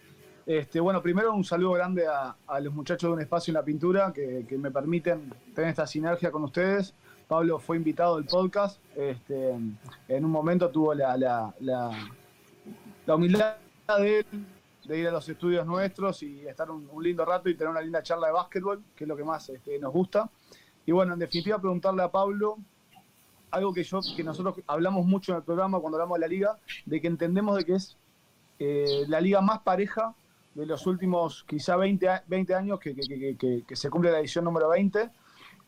Este, 0.46 0.82
bueno, 0.82 1.02
primero 1.02 1.34
un 1.34 1.46
saludo 1.46 1.72
grande 1.72 2.06
a, 2.06 2.36
los 2.60 2.74
muchachos 2.74 3.10
de 3.10 3.14
Un 3.14 3.22
Espacio 3.22 3.52
en 3.52 3.56
la 3.56 3.64
Pintura 3.64 4.12
que, 4.12 4.46
me 4.58 4.72
permiten 4.72 5.34
tener 5.56 5.70
esta 5.70 5.88
sinergia 5.88 6.32
con 6.32 6.44
ustedes. 6.44 6.94
Pablo 7.28 7.60
fue 7.60 7.78
invitado 7.78 8.18
al 8.18 8.26
podcast. 8.26 8.82
Este, 8.96 9.52
en 9.52 10.26
un 10.26 10.32
momento 10.32 10.70
tuvo 10.70 10.94
la, 10.94 11.54
humildad 13.08 13.56
de 14.00 14.20
él 14.20 14.26
de 14.86 15.00
ir 15.00 15.08
a 15.08 15.12
los 15.12 15.30
estudios 15.30 15.66
nuestros 15.66 16.22
y 16.24 16.46
estar 16.46 16.70
un, 16.70 16.90
lindo 17.02 17.24
rato 17.24 17.48
y 17.48 17.56
tener 17.56 17.72
una 17.72 17.80
linda 17.80 18.04
charla 18.04 18.28
de 18.28 18.34
básquetbol, 18.34 18.84
que 18.98 19.06
es 19.06 19.08
lo 19.08 19.16
que 19.16 19.24
más 19.24 19.48
este, 19.48 19.80
nos 19.80 19.94
gusta. 19.94 20.30
Y 20.86 20.92
bueno, 20.92 21.14
en 21.14 21.20
definitiva, 21.20 21.58
preguntarle 21.58 22.04
a 22.04 22.12
Pablo 22.12 22.58
algo 23.50 23.74
que 23.74 23.84
yo, 23.84 24.02
que 24.18 24.24
nosotros 24.26 24.56
hablamos 24.68 25.06
mucho 25.06 25.32
en 25.32 25.38
el 25.38 25.44
programa 25.44 25.80
cuando 25.80 25.98
hablamos 25.98 26.16
de 26.18 26.22
la 26.22 26.28
liga, 26.28 26.58
de 26.86 27.00
que 27.00 27.08
entendemos 27.08 27.56
de 27.56 27.64
que 27.64 27.76
es 27.76 27.96
eh, 28.60 29.06
la 29.08 29.22
liga 29.22 29.40
más 29.40 29.60
pareja 29.60 30.14
de 30.56 30.66
los 30.66 30.86
últimos 30.86 31.44
quizá 31.48 31.76
20, 31.78 32.08
20 32.28 32.56
años 32.56 32.80
que, 32.80 32.96
se 33.76 33.90
cumple 33.90 34.12
la 34.12 34.20
edición 34.20 34.46
número 34.46 34.70
20. 34.70 35.10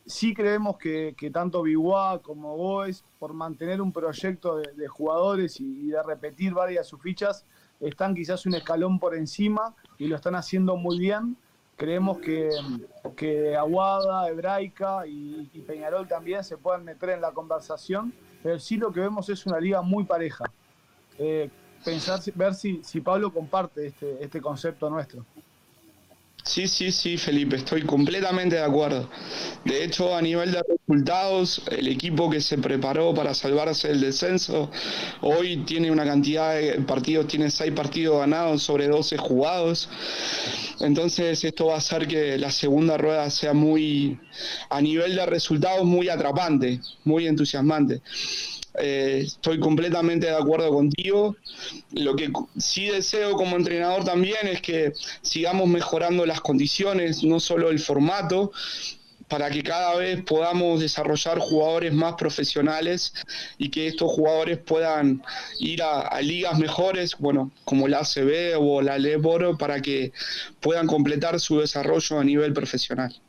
Sí 0.06 0.36
creemos 0.36 0.78
que, 0.78 1.16
tanto 1.34 1.64
Biguá 1.64 2.20
como 2.20 2.56
Boes, 2.56 3.04
por 3.18 3.34
mantener 3.34 3.82
un 3.82 3.92
proyecto 3.92 4.58
de, 4.58 4.88
jugadores 4.88 5.60
y, 5.60 5.88
de 5.88 6.04
repetir 6.04 6.54
varias 6.54 6.88
sus 6.88 7.02
fichas, 7.02 7.46
están 7.80 8.14
quizás 8.14 8.46
un 8.46 8.54
escalón 8.54 9.00
por 9.00 9.16
encima 9.16 9.76
y 9.98 10.08
lo 10.08 10.16
están 10.16 10.36
haciendo 10.36 10.76
muy 10.76 11.00
bien. 11.00 11.36
Creemos 11.76 12.20
que, 12.20 12.50
que 13.18 13.56
Aguada, 13.56 14.30
Hebraica 14.30 15.08
y, 15.08 15.46
Peñarol 15.68 16.08
también 16.08 16.44
se 16.44 16.58
pueden 16.58 16.86
meter 16.86 17.10
en 17.10 17.22
la 17.22 17.32
conversación, 17.32 18.14
pero 18.44 18.60
sí 18.60 18.78
lo 18.78 18.92
que 18.94 19.00
vemos 19.00 19.28
es 19.30 19.46
una 19.48 19.60
liga 19.60 19.82
muy 19.82 20.04
pareja. 20.04 20.46
Eh, 21.18 21.50
pensar, 21.86 22.20
ver 22.34 22.56
si, 22.56 22.82
si 22.84 23.00
Pablo 23.00 23.32
comparte 23.32 23.88
este, 23.88 24.18
este 24.24 24.42
concepto 24.42 24.90
nuestro. 24.90 25.26
Sí, 26.46 26.68
sí, 26.68 26.92
sí, 26.92 27.18
Felipe, 27.18 27.56
estoy 27.56 27.82
completamente 27.82 28.58
de 28.58 28.62
acuerdo. 28.62 29.10
De 29.64 29.84
hecho, 29.84 30.16
a 30.16 30.22
nivel 30.22 30.52
de 30.52 30.62
resultados, 30.62 31.64
el 31.72 31.88
equipo 31.88 32.30
que 32.30 32.40
se 32.40 32.60
preparó 32.60 33.16
para 33.16 33.34
salvarse 33.34 33.88
del 33.88 34.02
descenso, 34.02 34.70
hoy 35.22 35.58
tiene 35.66 35.90
una 35.90 36.06
cantidad 36.06 36.54
de 36.54 36.82
partidos, 36.82 37.26
tiene 37.26 37.50
seis 37.50 37.72
partidos 37.72 38.20
ganados 38.20 38.62
sobre 38.62 38.88
12 38.88 39.18
jugados. 39.18 39.90
Entonces, 40.82 41.44
esto 41.44 41.66
va 41.66 41.76
a 41.76 41.78
hacer 41.78 42.08
que 42.08 42.38
la 42.38 42.52
segunda 42.52 42.96
rueda 42.96 43.28
sea 43.32 43.54
muy, 43.54 44.20
a 44.70 44.80
nivel 44.82 45.16
de 45.16 45.26
resultados, 45.26 45.84
muy 45.84 46.10
atrapante, 46.10 46.80
muy 47.06 47.26
entusiasmante. 47.26 48.04
Eh, 48.80 49.24
estoy 49.26 49.60
completamente 49.60 50.28
de 50.28 50.36
acuerdo 50.36 50.70
contigo. 50.72 51.36
Lo 51.92 52.16
que 52.16 52.32
sí 52.58 52.88
deseo 52.88 53.34
como 53.34 53.56
entrenador 53.56 54.04
también 54.04 54.48
es 54.48 54.62
que 54.62 54.94
sigamos 55.22 55.68
mejorando 55.68 56.26
las 56.26 56.42
condiciones, 56.42 57.24
no 57.24 57.40
solo 57.40 57.70
el 57.70 57.80
formato, 57.80 58.52
para 59.28 59.50
que 59.50 59.64
cada 59.64 59.96
vez 59.96 60.22
podamos 60.24 60.80
desarrollar 60.80 61.40
jugadores 61.40 61.94
más 61.94 62.14
profesionales 62.14 63.14
y 63.58 63.70
que 63.70 63.88
estos 63.88 64.12
jugadores 64.12 64.60
puedan 64.60 65.24
ir 65.60 65.82
a, 65.82 66.22
ligas 66.22 66.60
mejores, 66.60 67.16
bueno, 67.18 67.52
como 67.64 67.88
la 67.88 68.00
ACB 68.00 68.60
o 68.60 68.82
la 68.82 68.98
Leboro, 68.98 69.58
para 69.58 69.82
que 69.82 70.12
puedan 70.60 70.88
completar 70.88 71.40
su 71.40 71.60
desarrollo 71.60 72.20
a 72.20 72.24
nivel 72.24 72.54
profesional. 72.54 73.20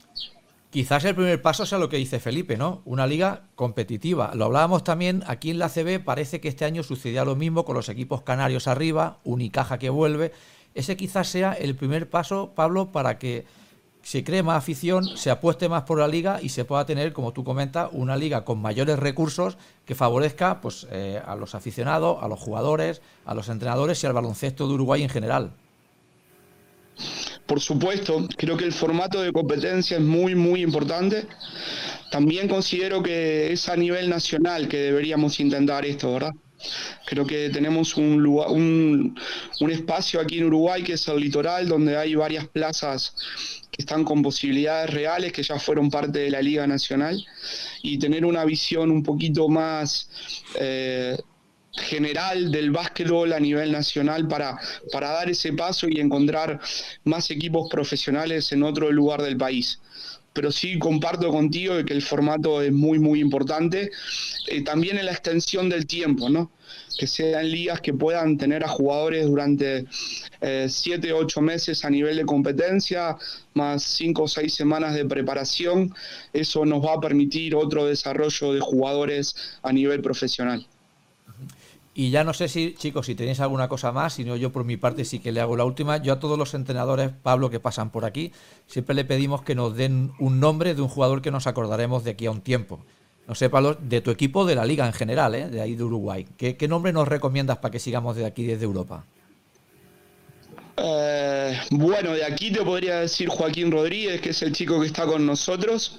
Quizás 0.71 1.05
el 1.05 1.15
primer 1.15 1.41
paso 1.41 1.65
sea 1.65 1.79
lo 1.79 1.89
que 1.89 1.97
dice 1.97 2.21
Felipe, 2.21 2.57
¿no? 2.57 2.83
Una 2.85 3.07
liga 3.07 3.45
competitiva. 3.55 4.33
Lo 4.35 4.47
hablábamos 4.47 4.85
también 4.85 5.23
aquí 5.27 5.51
en 5.51 5.59
la 5.59 5.69
CB, 5.69 6.05
parece 6.05 6.41
que 6.41 6.49
este 6.49 6.65
año 6.65 6.83
sucedía 6.83 7.25
lo 7.25 7.37
mismo 7.37 7.65
con 7.65 7.77
los 7.77 7.89
equipos 7.89 8.23
canarios 8.23 8.67
arriba, 8.67 9.19
Unicaja 9.25 9.79
que 9.79 9.91
vuelve. 9.91 10.33
Ese 10.75 10.97
quizás 10.97 11.29
sea 11.29 11.53
el 11.53 11.77
primer 11.77 12.11
paso, 12.11 12.53
Pablo, 12.55 12.93
para 12.93 13.19
que 13.19 13.47
se 14.03 14.23
cree 14.23 14.43
más 14.43 14.59
afición, 14.59 15.17
se 15.17 15.31
apueste 15.31 15.69
más 15.69 15.83
por 15.83 15.99
la 15.99 16.07
liga 16.07 16.41
y 16.43 16.51
se 16.51 16.65
pueda 16.65 16.85
tener, 16.85 17.13
como 17.13 17.33
tú 17.33 17.43
comentas, 17.43 17.89
una 17.93 18.17
liga 18.17 18.45
con 18.45 18.61
mayores 18.61 18.99
recursos 18.99 19.59
que 19.85 19.95
favorezca 19.95 20.61
pues, 20.61 20.87
eh, 20.91 21.21
a 21.25 21.35
los 21.35 21.55
aficionados, 21.55 22.23
a 22.23 22.29
los 22.29 22.39
jugadores, 22.39 23.03
a 23.25 23.35
los 23.35 23.49
entrenadores 23.49 24.03
y 24.03 24.07
al 24.07 24.13
baloncesto 24.13 24.69
de 24.69 24.75
Uruguay 24.75 25.03
en 25.03 25.09
general. 25.09 25.53
Por 27.47 27.61
supuesto, 27.61 28.27
creo 28.37 28.57
que 28.57 28.65
el 28.65 28.73
formato 28.73 29.23
de 29.23 29.33
competencia 29.33 29.99
es 29.99 30.03
muy, 30.03 30.35
muy 30.35 30.63
importante. 30.63 31.27
También 32.11 32.49
considero 32.49 33.03
que 33.03 33.53
es 33.53 33.69
a 33.69 33.77
nivel 33.77 34.09
nacional 34.09 34.69
que 34.69 34.79
deberíamos 34.79 35.39
intentar 35.39 35.85
esto, 35.85 36.13
¿verdad? 36.13 36.33
Creo 37.07 37.27
que 37.27 37.51
tenemos 37.51 37.97
un, 37.97 38.23
lugar, 38.23 38.49
un, 38.51 39.15
espacio 39.71 40.21
aquí 40.21 40.39
en 40.39 40.45
Uruguay 40.45 40.83
que 40.83 40.95
es 40.95 41.07
el 41.09 41.21
litoral, 41.21 41.69
donde 41.69 41.97
hay 41.97 42.15
varias 42.15 42.49
plazas 42.49 43.15
que 43.71 43.83
están 43.83 44.05
con 44.05 44.23
posibilidades 44.23 44.91
reales, 44.91 45.33
que 45.33 45.43
ya 45.43 45.59
fueron 45.59 45.91
parte 45.91 46.21
de 46.21 46.31
la 46.31 46.41
Liga 46.41 46.67
Nacional, 46.67 47.25
y 47.83 47.99
tener 47.99 48.25
una 48.25 48.45
visión 48.45 48.91
un 48.91 49.03
poquito 49.03 49.49
más 49.49 50.09
eh, 50.59 51.17
general 51.79 52.51
del 52.51 52.71
básquetbol 52.71 53.33
a 53.33 53.41
nivel 53.41 53.73
nacional 53.73 54.27
para, 54.29 54.59
para 54.93 55.11
dar 55.11 55.31
ese 55.31 55.53
paso 55.53 55.89
y 55.89 56.01
encontrar 56.01 56.61
más 57.05 57.31
equipos 57.31 57.69
profesionales 57.71 58.53
en 58.53 58.63
otro 58.63 58.91
lugar 58.91 59.23
del 59.23 59.37
país 59.37 59.81
pero 60.37 60.53
sí 60.53 60.79
comparto 60.79 61.31
contigo 61.31 61.83
que 61.87 61.95
el 61.95 62.03
formato 62.03 62.61
es 62.61 62.71
muy, 62.71 62.99
muy 62.99 63.21
importante. 63.21 63.91
Eh, 64.49 64.63
también 64.63 64.99
en 64.99 65.07
la 65.07 65.13
extensión 65.13 65.71
del 65.71 65.87
tiempo, 65.87 66.29
¿no? 66.29 66.53
Que 66.99 67.07
sean 67.07 67.51
ligas 67.51 67.81
que 67.81 67.95
puedan 67.95 68.37
tener 68.37 68.63
a 68.63 68.69
jugadores 68.69 69.27
durante 69.27 69.87
eh, 70.43 70.67
siete, 70.69 71.15
ocho 71.15 71.41
meses 71.41 71.87
a 71.87 71.91
nivel 71.91 72.19
de 72.19 72.27
competencia, 72.27 73.17
más 73.55 73.83
cinco 73.83 74.25
o 74.25 74.29
seis 74.29 74.53
semanas 74.55 74.95
de 74.95 75.07
preparación. 75.07 75.95
Eso 76.35 76.67
nos 76.67 76.85
va 76.85 76.93
a 76.93 77.01
permitir 77.01 77.55
otro 77.55 77.87
desarrollo 77.87 78.53
de 78.53 78.61
jugadores 78.61 79.59
a 79.63 79.73
nivel 79.73 80.03
profesional. 80.03 80.67
Y 81.99 82.11
ya 82.11 82.25
no 82.25 82.35
sé 82.35 82.49
si, 82.49 82.75
chicos, 82.75 83.07
si 83.07 83.15
tenéis 83.15 83.41
alguna 83.41 83.69
cosa 83.69 83.91
más, 83.91 84.13
si 84.13 84.25
no 84.25 84.37
yo 84.37 84.53
por 84.53 84.65
mi 84.65 84.77
parte 84.77 85.07
sí 85.07 85.19
que 85.19 85.33
le 85.33 85.41
hago 85.41 85.57
la 85.57 85.65
última. 85.65 85.97
Yo 85.97 86.13
a 86.13 86.21
todos 86.21 86.37
los 86.37 86.53
entrenadores, 86.53 87.11
Pablo, 87.23 87.49
que 87.49 87.59
pasan 87.59 87.89
por 87.89 88.05
aquí, 88.05 88.33
siempre 88.67 88.95
le 88.95 89.07
pedimos 89.07 89.41
que 89.41 89.55
nos 89.55 89.75
den 89.75 90.13
un 90.19 90.39
nombre 90.39 90.75
de 90.75 90.83
un 90.83 90.89
jugador 90.89 91.23
que 91.23 91.31
nos 91.31 91.47
acordaremos 91.47 92.05
de 92.05 92.11
aquí 92.11 92.27
a 92.27 92.33
un 92.33 92.43
tiempo. 92.43 92.85
No 93.27 93.35
sé, 93.35 93.49
Pablo, 93.49 93.79
de 93.81 94.03
tu 94.03 94.11
equipo 94.11 94.45
de 94.45 94.55
la 94.55 94.67
liga 94.67 94.87
en 94.87 94.93
general, 94.93 95.35
¿eh? 95.35 95.49
de 95.49 95.63
ahí 95.63 95.75
de 95.75 95.85
Uruguay. 95.85 96.27
¿Qué, 96.37 96.69
nombre 96.69 96.93
nos 96.93 97.09
recomiendas 97.09 97.57
para 97.59 97.73
que 97.73 97.79
sigamos 97.79 98.15
de 98.15 98.27
aquí 98.27 98.45
desde 98.45 98.65
Europa? 98.65 99.07
Eh, 100.77 101.59
bueno, 101.71 102.13
de 102.13 102.27
aquí 102.27 102.53
te 102.53 102.63
podría 102.63 103.01
decir 103.01 103.31
Joaquín 103.31 103.73
Rodríguez, 103.73 104.21
que 104.21 104.31
es 104.31 104.43
el 104.43 104.53
chico 104.53 104.79
que 104.83 104.89
está 104.89 105.07
con 105.07 105.25
nosotros. 105.25 105.99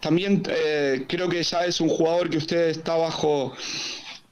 También 0.00 0.42
eh, 0.48 1.04
creo 1.06 1.28
que 1.28 1.42
ya 1.42 1.66
es 1.66 1.82
un 1.82 1.90
jugador 1.90 2.30
que 2.30 2.38
usted 2.38 2.70
está 2.70 2.96
bajo 2.96 3.52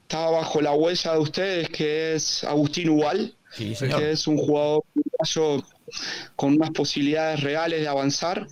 estaba 0.07 0.31
bajo 0.31 0.61
la 0.61 0.71
huella 0.71 1.13
de 1.13 1.19
ustedes, 1.19 1.69
que 1.69 2.15
es 2.15 2.45
Agustín 2.45 2.87
Ubal, 2.87 3.35
que 3.57 4.11
es 4.11 4.25
un 4.25 4.37
jugador 4.37 4.81
con 6.37 6.53
unas 6.53 6.71
posibilidades 6.71 7.41
reales 7.41 7.81
de 7.81 7.89
avanzar, 7.89 8.47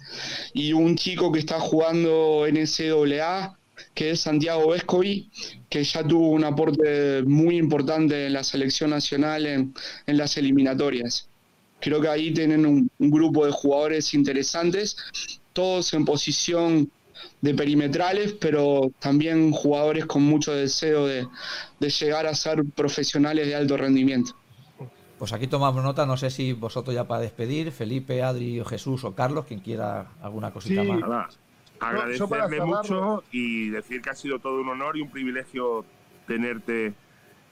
y 0.54 0.74
un 0.74 0.98
chico 0.98 1.32
que 1.32 1.40
está 1.40 1.58
jugando 1.62 2.46
en 2.46 2.68
SAA, 2.68 3.58
que 3.94 4.12
es 4.12 4.20
Santiago 4.20 4.72
Vescovi, 4.72 5.32
que 5.70 5.82
ya 5.82 6.06
tuvo 6.06 6.32
un 6.32 6.44
aporte 6.44 7.24
muy 7.24 7.56
importante 7.56 8.26
en 8.26 8.34
la 8.34 8.44
selección 8.44 8.90
nacional 8.90 9.46
en, 9.46 9.74
las 10.08 10.36
eliminatorias. 10.36 11.30
Creo 11.80 12.02
que 12.02 12.10
ahí 12.10 12.34
tienen 12.34 12.66
un 12.66 12.90
grupo 13.00 13.46
de 13.46 13.54
jugadores 13.54 14.14
interesantes, 14.14 14.98
todos 15.54 15.94
en 15.94 16.04
posición 16.04 16.92
de 17.42 17.54
perimetrales, 17.54 18.34
pero 18.34 18.92
también 19.00 19.52
jugadores 19.52 20.06
con 20.06 20.24
mucho 20.24 20.54
deseo 20.54 21.06
de, 21.08 21.28
llegar 21.80 22.26
a 22.26 22.34
ser 22.34 22.64
profesionales 22.76 23.48
de 23.48 23.56
alto 23.56 23.78
rendimiento. 23.78 24.36
Pues 25.20 25.32
aquí 25.32 25.48
tomamos 25.48 25.84
nota, 25.84 26.06
no 26.06 26.18
sé 26.18 26.30
si 26.30 26.54
vosotros 26.54 26.94
ya 26.94 27.06
para 27.06 27.22
despedir, 27.22 27.72
Felipe, 27.72 28.22
Adri, 28.22 28.60
o 28.60 28.66
Jesús 28.66 29.04
o 29.04 29.16
Carlos, 29.16 29.46
quien 29.46 29.62
quiera 29.62 30.12
alguna 30.22 30.52
cosita 30.52 30.84
más. 30.84 31.40
agradecerle 31.80 32.62
mucho 32.62 33.24
y 33.32 33.70
decir 33.70 34.02
que 34.02 34.10
ha 34.10 34.16
sido 34.16 34.40
todo 34.40 34.60
un 34.60 34.70
honor 34.70 34.98
y 34.98 35.02
un 35.02 35.10
privilegio 35.10 35.86
tenerte 36.28 36.94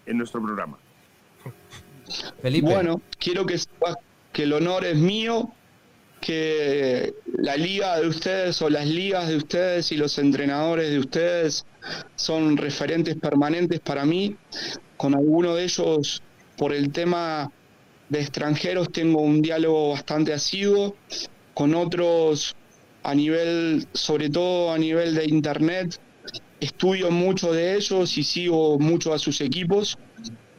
en 0.06 0.18
nuestro 0.18 0.42
programa. 0.42 0.78
Felipe. 2.42 2.68
Bueno, 2.68 3.02
quiero 3.18 3.46
que 3.46 3.58
sepas 3.58 3.96
que 4.34 4.44
el 4.44 4.54
honor 4.54 4.84
es 4.84 4.98
mío 4.98 5.52
que 6.24 7.16
la 7.38 7.58
liga 7.58 8.00
de 8.00 8.08
ustedes 8.08 8.62
o 8.62 8.70
las 8.70 8.88
ligas 8.88 9.28
de 9.28 9.36
ustedes 9.36 9.92
y 9.92 9.98
los 9.98 10.18
entrenadores 10.18 10.90
de 10.90 11.00
ustedes 11.00 11.66
son 12.16 12.56
referentes 12.56 13.18
permanentes 13.18 13.82
para 13.82 14.06
mí. 14.06 14.38
Con 14.96 15.16
alguno 15.16 15.56
de 15.56 15.66
ellos, 15.66 16.24
por 16.58 16.74
el 16.74 16.94
tema 16.94 17.52
de 18.08 18.22
extranjeros, 18.22 18.90
tengo 18.94 19.22
un 19.22 19.42
diálogo 19.42 19.90
bastante 19.90 20.32
asiduo. 20.32 20.96
Con 21.54 21.76
otros, 21.76 22.56
a 23.04 23.14
nivel, 23.14 23.86
sobre 23.92 24.30
todo 24.30 24.72
a 24.72 24.78
nivel 24.78 25.16
de 25.16 25.26
internet, 25.26 26.00
estudio 26.62 27.12
mucho 27.12 27.52
de 27.52 27.76
ellos 27.76 28.18
y 28.18 28.24
sigo 28.24 28.80
mucho 28.80 29.14
a 29.14 29.20
sus 29.20 29.42
equipos. 29.42 29.98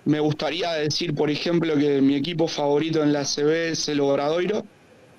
Me 0.04 0.20
gustaría 0.20 0.74
decir, 0.74 1.14
por 1.14 1.30
ejemplo, 1.30 1.74
que 1.78 2.02
mi 2.02 2.16
equipo 2.16 2.48
favorito 2.48 3.02
en 3.02 3.14
la 3.14 3.24
CB 3.24 3.70
es 3.70 3.88
el 3.88 4.00
Obradoiro 4.00 4.66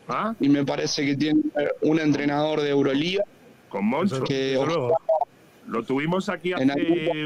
¿Ah? 0.08 0.36
Y 0.40 0.50
me 0.50 0.66
parece 0.66 1.06
que 1.06 1.16
tiene 1.16 1.42
un 1.82 2.00
entrenador 2.00 2.62
de 2.62 2.70
Euroliga. 2.70 3.24
Con 3.70 3.86
Moncho. 3.86 4.24
Que 4.24 4.58
lo 5.68 5.84
tuvimos 5.84 6.30
aquí 6.30 6.54
hace 6.54 6.64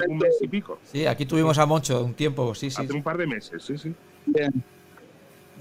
un 0.07 0.17
mes 0.17 0.37
y 0.41 0.47
pico. 0.47 0.79
Sí, 0.83 1.05
aquí 1.05 1.25
tuvimos 1.25 1.57
a 1.57 1.65
Moncho 1.65 2.03
un 2.03 2.13
tiempo, 2.13 2.55
sí, 2.55 2.69
sí. 2.69 2.81
Hace 2.81 2.93
un 2.93 3.03
par 3.03 3.17
de 3.17 3.27
meses, 3.27 3.63
sí, 3.63 3.77
sí. 3.77 3.93
Bien. 4.25 4.63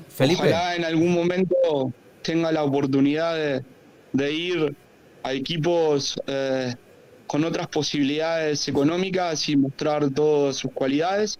Felipe. 0.08 0.42
Ojalá 0.42 0.76
en 0.76 0.84
algún 0.84 1.12
momento 1.12 1.92
tenga 2.22 2.52
la 2.52 2.62
oportunidad 2.62 3.62
de, 4.12 4.32
ir 4.32 4.76
a 5.22 5.32
equipos 5.32 6.20
eh, 6.26 6.74
con 7.26 7.44
otras 7.44 7.66
posibilidades 7.66 8.66
económicas 8.68 9.48
y 9.48 9.56
mostrar 9.56 10.10
todas 10.10 10.56
sus 10.56 10.72
cualidades. 10.72 11.38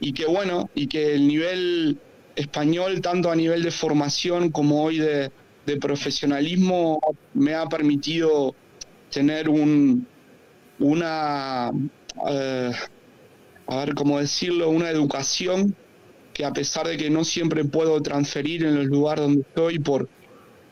Y 0.00 0.12
que 0.12 0.26
bueno, 0.26 0.68
y 0.74 0.88
que 0.88 1.14
el 1.14 1.26
nivel 1.26 1.98
español, 2.36 3.00
tanto 3.00 3.30
a 3.30 3.34
nivel 3.34 3.62
de 3.62 3.70
formación 3.70 4.50
como 4.50 4.84
hoy 4.84 4.98
de, 4.98 5.32
profesionalismo, 5.80 7.00
me 7.34 7.54
ha 7.54 7.66
permitido 7.66 8.54
tener 9.10 9.48
un, 9.48 10.06
una, 10.78 11.72
eh, 12.30 12.70
a 13.66 13.76
ver 13.78 13.94
cómo 13.94 14.20
decirlo, 14.20 14.68
una 14.70 14.90
educación 14.90 15.74
que 16.32 16.44
a 16.44 16.52
pesar 16.52 16.86
de 16.86 16.96
que 16.96 17.10
no 17.10 17.24
siempre 17.24 17.64
puedo 17.64 18.00
transferir 18.00 18.64
en 18.64 18.76
los 18.76 18.86
lugares 18.86 19.24
donde 19.24 19.40
estoy 19.40 19.80
por, 19.80 20.08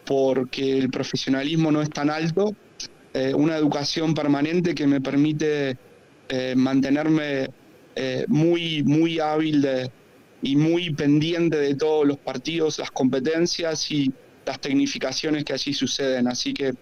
porque 0.07 0.79
el 0.79 0.91
profesionalismo 0.91 1.73
no 1.73 1.83
es 1.83 1.91
tan 1.91 2.09
alto, 2.09 2.55
eh, 3.15 3.35
una 3.35 3.57
educación 3.57 4.15
permanente 4.15 4.77
que 4.77 4.87
me 4.87 5.01
permite 5.01 5.77
eh, 6.29 6.55
mantenerme 6.57 7.49
muy, 8.29 8.83
muy 8.83 9.21
hábil 9.21 9.63
de, 9.63 9.91
y 10.45 10.57
muy 10.57 10.95
pendiente 10.95 11.57
de 11.57 11.75
todos 11.75 12.07
los 12.07 12.19
partidos, 12.19 12.79
las 12.79 12.91
competencias 12.91 13.91
y 13.91 14.13
las 14.45 14.61
tecnificaciones 14.61 15.43
que 15.43 15.55
allí 15.55 15.73
suceden. 15.73 16.29
Así 16.29 16.53
que 16.53 16.75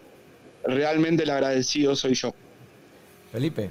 realmente 0.64 1.22
el 1.22 1.30
agradecido 1.30 1.94
soy 1.94 2.14
yo. 2.14 2.34
Felipe. 3.30 3.70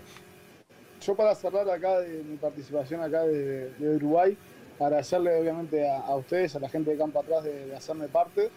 Yo 1.05 1.13
para 1.13 1.35
cerrar 1.35 1.69
acá 1.69 1.99
de 1.99 2.23
mi 2.23 2.37
participación 2.37 3.01
acá 3.01 3.23
de, 3.23 3.69
Uruguay, 3.79 4.37
agradecerle 4.79 5.35
obviamente 5.35 5.87
a, 5.89 6.15
ustedes, 6.15 6.55
a 6.55 6.59
la 6.59 6.69
gente 6.69 6.91
de 6.91 6.97
campo 6.97 7.19
atrás 7.19 7.43
de, 7.43 7.75
hacerme 7.75 8.07
parte. 8.07 8.49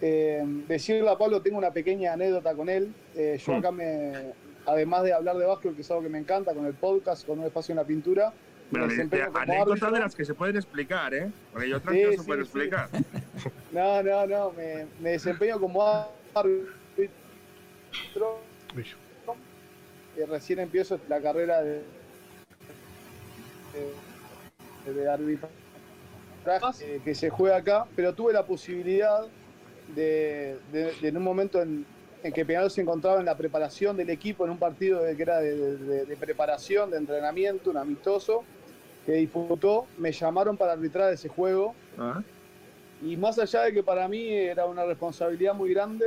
Eh, 0.00 0.42
decirle 0.66 1.08
a 1.08 1.16
Pablo, 1.16 1.42
tengo 1.42 1.58
una 1.58 1.70
pequeña 1.70 2.14
anécdota 2.14 2.54
con 2.54 2.68
él. 2.68 2.92
Eh, 3.14 3.40
yo 3.46 3.54
acá 3.54 3.70
me, 3.70 4.32
además 4.66 5.04
de 5.04 5.12
hablar 5.12 5.36
de 5.36 5.46
básquet, 5.46 5.76
que 5.76 5.82
es 5.82 5.90
algo 5.92 6.02
que 6.02 6.08
me 6.08 6.18
encanta, 6.18 6.52
con 6.54 6.66
el 6.66 6.74
podcast, 6.74 7.24
con 7.24 7.38
un 7.38 7.44
espacio 7.44 7.72
en 7.72 7.76
la 7.76 7.84
pintura, 7.84 8.32
pero 8.72 8.88
anécdotas 9.34 9.92
de 9.92 10.00
las 10.00 10.14
que 10.14 10.24
se 10.24 10.34
pueden 10.34 10.56
explicar, 10.56 11.12
¿eh? 11.12 11.30
Porque 11.52 11.66
hay 11.66 11.72
otras 11.74 11.94
que 11.94 12.06
no 12.06 12.12
se 12.12 12.26
pueden 12.26 12.42
explicar. 12.42 12.88
No, 13.72 14.02
no, 14.02 14.26
no. 14.26 14.52
Me, 14.52 14.86
me 15.00 15.10
desempeño 15.12 15.58
como 15.58 15.82
árbitro. 16.34 17.10
Y 20.16 20.24
recién 20.24 20.58
empiezo 20.58 21.00
la 21.08 21.20
carrera 21.22 21.62
de, 21.62 21.82
de, 24.84 24.92
de 24.92 25.08
arbitraje 25.08 25.48
eh, 26.82 27.00
que 27.02 27.14
se 27.14 27.30
juega 27.30 27.56
acá, 27.56 27.86
pero 27.96 28.14
tuve 28.14 28.34
la 28.34 28.44
posibilidad 28.44 29.26
de, 29.94 30.58
de 30.70 30.94
en 31.08 31.16
un 31.16 31.22
momento 31.22 31.62
en, 31.62 31.86
en 32.22 32.32
que 32.32 32.44
Peñarol 32.44 32.70
se 32.70 32.80
encontraba 32.80 33.18
en 33.18 33.26
la 33.26 33.36
preparación 33.36 33.96
del 33.96 34.10
equipo 34.10 34.44
en 34.44 34.50
un 34.52 34.58
partido 34.58 35.02
que 35.16 35.22
era 35.22 35.40
de, 35.40 36.16
preparación, 36.18 36.90
de 36.90 36.98
entrenamiento, 36.98 37.70
un 37.70 37.76
amistoso, 37.76 38.44
que 39.06 39.12
disputó, 39.12 39.86
me 39.98 40.12
llamaron 40.12 40.56
para 40.56 40.72
arbitrar 40.72 41.12
ese 41.12 41.28
juego. 41.28 41.74
Ah. 41.98 42.22
Y 43.02 43.16
más 43.16 43.38
allá 43.38 43.62
de 43.62 43.72
que 43.72 43.82
para 43.82 44.06
mí 44.08 44.28
era 44.28 44.66
una 44.66 44.84
responsabilidad 44.84 45.54
muy 45.54 45.74
grande, 45.74 46.06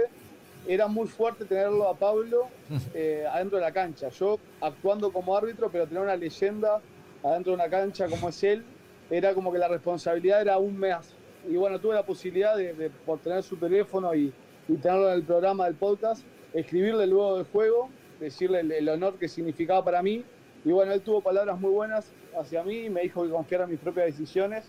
era 0.67 0.87
muy 0.87 1.07
fuerte 1.07 1.45
tenerlo 1.45 1.87
a 1.87 1.95
Pablo 1.95 2.47
eh, 2.93 3.25
adentro 3.29 3.57
de 3.57 3.63
la 3.63 3.71
cancha. 3.71 4.09
Yo 4.09 4.39
actuando 4.61 5.11
como 5.11 5.35
árbitro, 5.35 5.69
pero 5.69 5.87
tener 5.87 6.03
una 6.03 6.15
leyenda 6.15 6.81
adentro 7.23 7.51
de 7.51 7.55
una 7.55 7.69
cancha 7.69 8.07
como 8.07 8.29
es 8.29 8.43
él, 8.43 8.63
era 9.09 9.33
como 9.33 9.51
que 9.51 9.59
la 9.59 9.67
responsabilidad 9.67 10.41
era 10.41 10.53
aún 10.53 10.77
más. 10.77 11.13
Y 11.47 11.57
bueno, 11.57 11.79
tuve 11.79 11.93
la 11.93 12.05
posibilidad 12.05 12.55
de, 12.55 12.89
por 13.05 13.19
tener 13.19 13.43
su 13.43 13.57
teléfono 13.57 14.15
y, 14.15 14.33
tenerlo 14.81 15.09
en 15.09 15.15
el 15.15 15.23
programa 15.23 15.65
del 15.65 15.75
podcast, 15.75 16.23
escribirle 16.53 17.05
luego 17.05 17.37
del 17.37 17.45
juego, 17.45 17.89
decirle 18.19 18.61
el 18.61 18.89
honor 18.89 19.19
que 19.19 19.27
significaba 19.27 19.83
para 19.83 20.01
mí 20.01 20.23
y 20.65 20.71
bueno, 20.71 20.91
él 20.91 21.01
tuvo 21.01 21.21
palabras 21.21 21.59
muy 21.59 21.69
buenas 21.69 22.11
hacia 22.37 22.63
mí, 22.63 22.89
me 22.89 23.01
dijo 23.01 23.23
que 23.23 23.29
confiara 23.29 23.63
en 23.65 23.71
mis 23.71 23.79
propias 23.79 24.07
decisiones 24.07 24.65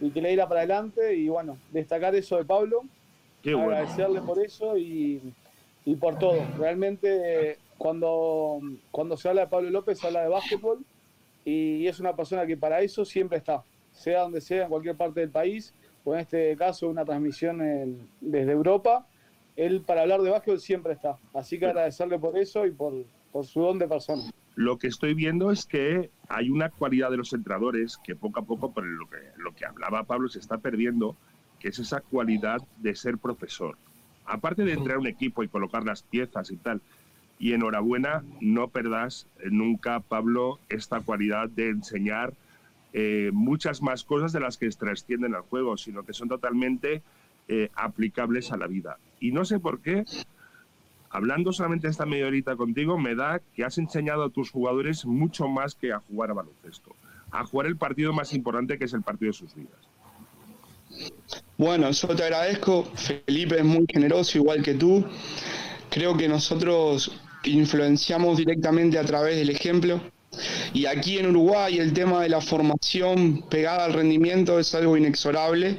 y 0.00 0.10
que 0.10 0.20
le 0.20 0.28
diera 0.28 0.48
para 0.48 0.60
adelante 0.60 1.14
y 1.14 1.28
bueno, 1.28 1.58
destacar 1.72 2.14
eso 2.14 2.36
de 2.36 2.44
Pablo, 2.44 2.82
agradecerle 3.44 4.20
por 4.22 4.38
eso 4.38 4.76
y, 4.76 5.20
y, 5.84 5.96
por 5.96 6.18
todo. 6.18 6.40
Realmente 6.58 7.58
cuando, 7.78 8.60
cuando 8.90 9.16
se 9.16 9.28
habla 9.28 9.42
de 9.42 9.48
Pablo 9.48 9.70
López 9.70 9.98
se 9.98 10.06
habla 10.06 10.22
de 10.22 10.28
básquetbol 10.28 10.84
y 11.44 11.86
es 11.86 12.00
una 12.00 12.16
persona 12.16 12.46
que 12.46 12.56
para 12.56 12.80
eso 12.80 13.04
siempre 13.04 13.38
está, 13.38 13.64
sea 13.92 14.22
donde 14.22 14.40
sea, 14.40 14.64
en 14.64 14.70
cualquier 14.70 14.96
parte 14.96 15.20
del 15.20 15.30
país, 15.30 15.74
o 16.04 16.14
en 16.14 16.20
este 16.20 16.56
caso 16.56 16.88
una 16.88 17.04
transmisión 17.04 18.08
desde 18.20 18.52
Europa, 18.52 19.06
él 19.56 19.82
para 19.82 20.02
hablar 20.02 20.22
de 20.22 20.30
básquetbol 20.30 20.60
siempre 20.60 20.94
está. 20.94 21.18
Así 21.32 21.58
que 21.58 21.66
agradecerle 21.66 22.18
por 22.18 22.36
eso 22.36 22.66
y 22.66 22.70
por, 22.70 22.92
por 23.32 23.46
su 23.46 23.60
don 23.60 23.78
de 23.78 23.88
persona. 23.88 24.22
Lo 24.54 24.78
que 24.78 24.86
estoy 24.86 25.14
viendo 25.14 25.50
es 25.50 25.66
que 25.66 26.10
hay 26.28 26.50
una 26.50 26.70
cualidad 26.70 27.10
de 27.10 27.16
los 27.16 27.32
entrenadores 27.32 27.98
que 28.04 28.14
poco 28.14 28.40
a 28.40 28.44
poco, 28.44 28.72
por 28.72 28.84
lo 28.84 29.08
que, 29.08 29.16
lo 29.36 29.54
que 29.54 29.66
hablaba 29.66 30.04
Pablo, 30.04 30.28
se 30.28 30.38
está 30.38 30.58
perdiendo, 30.58 31.16
que 31.58 31.68
es 31.68 31.78
esa 31.78 32.00
cualidad 32.00 32.62
de 32.78 32.94
ser 32.94 33.18
profesor. 33.18 33.76
Aparte 34.26 34.64
de 34.64 34.72
entrar 34.72 34.98
un 34.98 35.06
equipo 35.06 35.42
y 35.42 35.48
colocar 35.48 35.84
las 35.84 36.02
piezas 36.02 36.50
y 36.50 36.56
tal, 36.56 36.80
y 37.38 37.52
enhorabuena, 37.52 38.22
no 38.40 38.68
perdas 38.68 39.26
nunca, 39.44 40.00
Pablo, 40.00 40.60
esta 40.68 41.00
cualidad 41.00 41.48
de 41.48 41.70
enseñar 41.70 42.32
eh, 42.92 43.30
muchas 43.32 43.82
más 43.82 44.04
cosas 44.04 44.32
de 44.32 44.38
las 44.38 44.56
que 44.56 44.68
trascienden 44.70 45.34
al 45.34 45.42
juego, 45.42 45.76
sino 45.76 46.04
que 46.04 46.12
son 46.12 46.28
totalmente 46.28 47.02
eh, 47.48 47.70
aplicables 47.74 48.52
a 48.52 48.56
la 48.56 48.68
vida. 48.68 48.98
Y 49.18 49.32
no 49.32 49.44
sé 49.44 49.58
por 49.58 49.80
qué, 49.80 50.04
hablando 51.14 51.52
solamente 51.52 51.86
esta 51.86 52.04
media 52.06 52.26
horita 52.26 52.56
contigo, 52.56 52.98
me 52.98 53.14
da 53.14 53.40
que 53.54 53.64
has 53.64 53.78
enseñado 53.78 54.24
a 54.24 54.30
tus 54.30 54.50
jugadores 54.50 55.06
mucho 55.06 55.46
más 55.46 55.76
que 55.76 55.92
a 55.92 56.00
jugar 56.00 56.32
a 56.32 56.34
baloncesto, 56.34 56.96
a 57.30 57.46
jugar 57.46 57.68
el 57.68 57.76
partido 57.76 58.12
más 58.12 58.34
importante 58.34 58.76
que 58.78 58.86
es 58.86 58.92
el 58.94 59.02
partido 59.02 59.30
de 59.30 59.38
sus 59.38 59.54
vidas. 59.54 59.78
Bueno, 61.56 61.88
yo 61.92 62.08
te 62.08 62.24
agradezco. 62.24 62.84
Felipe 62.96 63.58
es 63.58 63.64
muy 63.64 63.86
generoso, 63.88 64.38
igual 64.38 64.60
que 64.64 64.74
tú. 64.74 65.04
Creo 65.88 66.16
que 66.16 66.28
nosotros 66.28 67.12
influenciamos 67.44 68.36
directamente 68.38 68.98
a 68.98 69.04
través 69.04 69.36
del 69.36 69.50
ejemplo. 69.50 70.00
Y 70.72 70.86
aquí 70.86 71.18
en 71.18 71.30
Uruguay 71.30 71.78
el 71.78 71.92
tema 71.92 72.22
de 72.22 72.28
la 72.28 72.40
formación 72.40 73.44
pegada 73.48 73.84
al 73.84 73.92
rendimiento 73.92 74.58
es 74.58 74.74
algo 74.74 74.96
inexorable, 74.96 75.78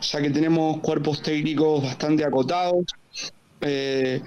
ya 0.00 0.22
que 0.22 0.30
tenemos 0.30 0.78
cuerpos 0.78 1.20
técnicos 1.20 1.82
bastante 1.82 2.24
acotados. 2.24 2.84
Eh, 3.60 4.22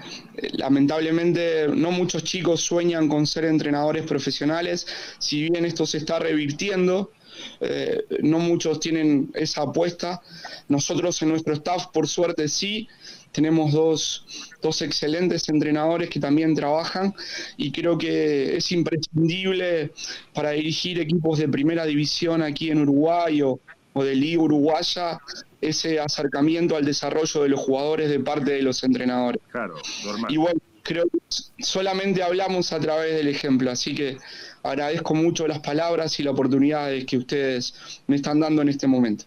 lamentablemente 0.52 1.68
no 1.68 1.90
muchos 1.90 2.22
chicos 2.22 2.60
sueñan 2.60 3.08
con 3.08 3.26
ser 3.26 3.46
entrenadores 3.46 4.04
profesionales, 4.04 4.86
si 5.18 5.48
bien 5.48 5.64
esto 5.64 5.86
se 5.86 5.98
está 5.98 6.18
revirtiendo, 6.18 7.12
eh, 7.60 8.04
no 8.22 8.38
muchos 8.38 8.80
tienen 8.80 9.30
esa 9.34 9.62
apuesta. 9.62 10.20
Nosotros 10.68 11.20
en 11.22 11.30
nuestro 11.30 11.54
staff, 11.54 11.86
por 11.92 12.08
suerte, 12.08 12.48
sí, 12.48 12.88
tenemos 13.32 13.72
dos, 13.72 14.26
dos, 14.60 14.82
excelentes 14.82 15.48
entrenadores 15.48 16.10
que 16.10 16.20
también 16.20 16.54
trabajan 16.54 17.14
y 17.56 17.72
creo 17.72 17.96
que 17.96 18.56
es 18.56 18.70
imprescindible 18.72 19.92
para 20.34 20.50
dirigir 20.50 21.00
equipos 21.00 21.38
de 21.38 21.48
primera 21.48 21.86
división 21.86 22.42
aquí 22.42 22.70
en 22.70 22.82
Uruguay 22.82 23.40
o, 23.40 23.58
de 23.94 24.14
Liga 24.14 24.42
Uruguaya 24.42 25.18
ese 25.60 26.00
acercamiento 26.00 26.76
al 26.76 26.84
desarrollo 26.84 27.42
de 27.42 27.48
los 27.48 27.60
jugadores 27.60 28.10
de 28.10 28.20
parte 28.20 28.52
de 28.52 28.62
los 28.62 28.82
entrenadores. 28.84 29.40
Claro, 29.50 29.74
normal. 30.04 30.32
Y 30.32 30.36
bueno, 30.36 30.60
creo 30.82 31.04
que 31.04 31.18
solamente 31.62 32.22
hablamos 32.22 32.72
a 32.72 32.80
través 32.80 33.14
del 33.14 33.28
ejemplo, 33.28 33.70
así 33.70 33.94
que 33.94 34.18
agradezco 34.62 35.14
mucho 35.14 35.46
las 35.46 35.60
palabras 35.60 36.18
y 36.18 36.22
las 36.22 36.32
oportunidades 36.32 37.04
que 37.04 37.18
ustedes 37.18 38.02
me 38.06 38.16
están 38.16 38.40
dando 38.40 38.62
en 38.62 38.68
este 38.68 38.86
momento 38.86 39.24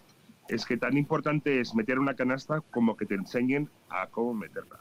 es 0.48 0.64
que 0.64 0.76
tan 0.76 0.96
importante 0.96 1.60
es 1.60 1.74
meter 1.74 1.98
una 1.98 2.14
canasta 2.14 2.60
como 2.70 2.96
que 2.96 3.06
te 3.06 3.14
enseñen 3.14 3.68
a 3.88 4.06
cómo 4.08 4.34
meterla. 4.34 4.80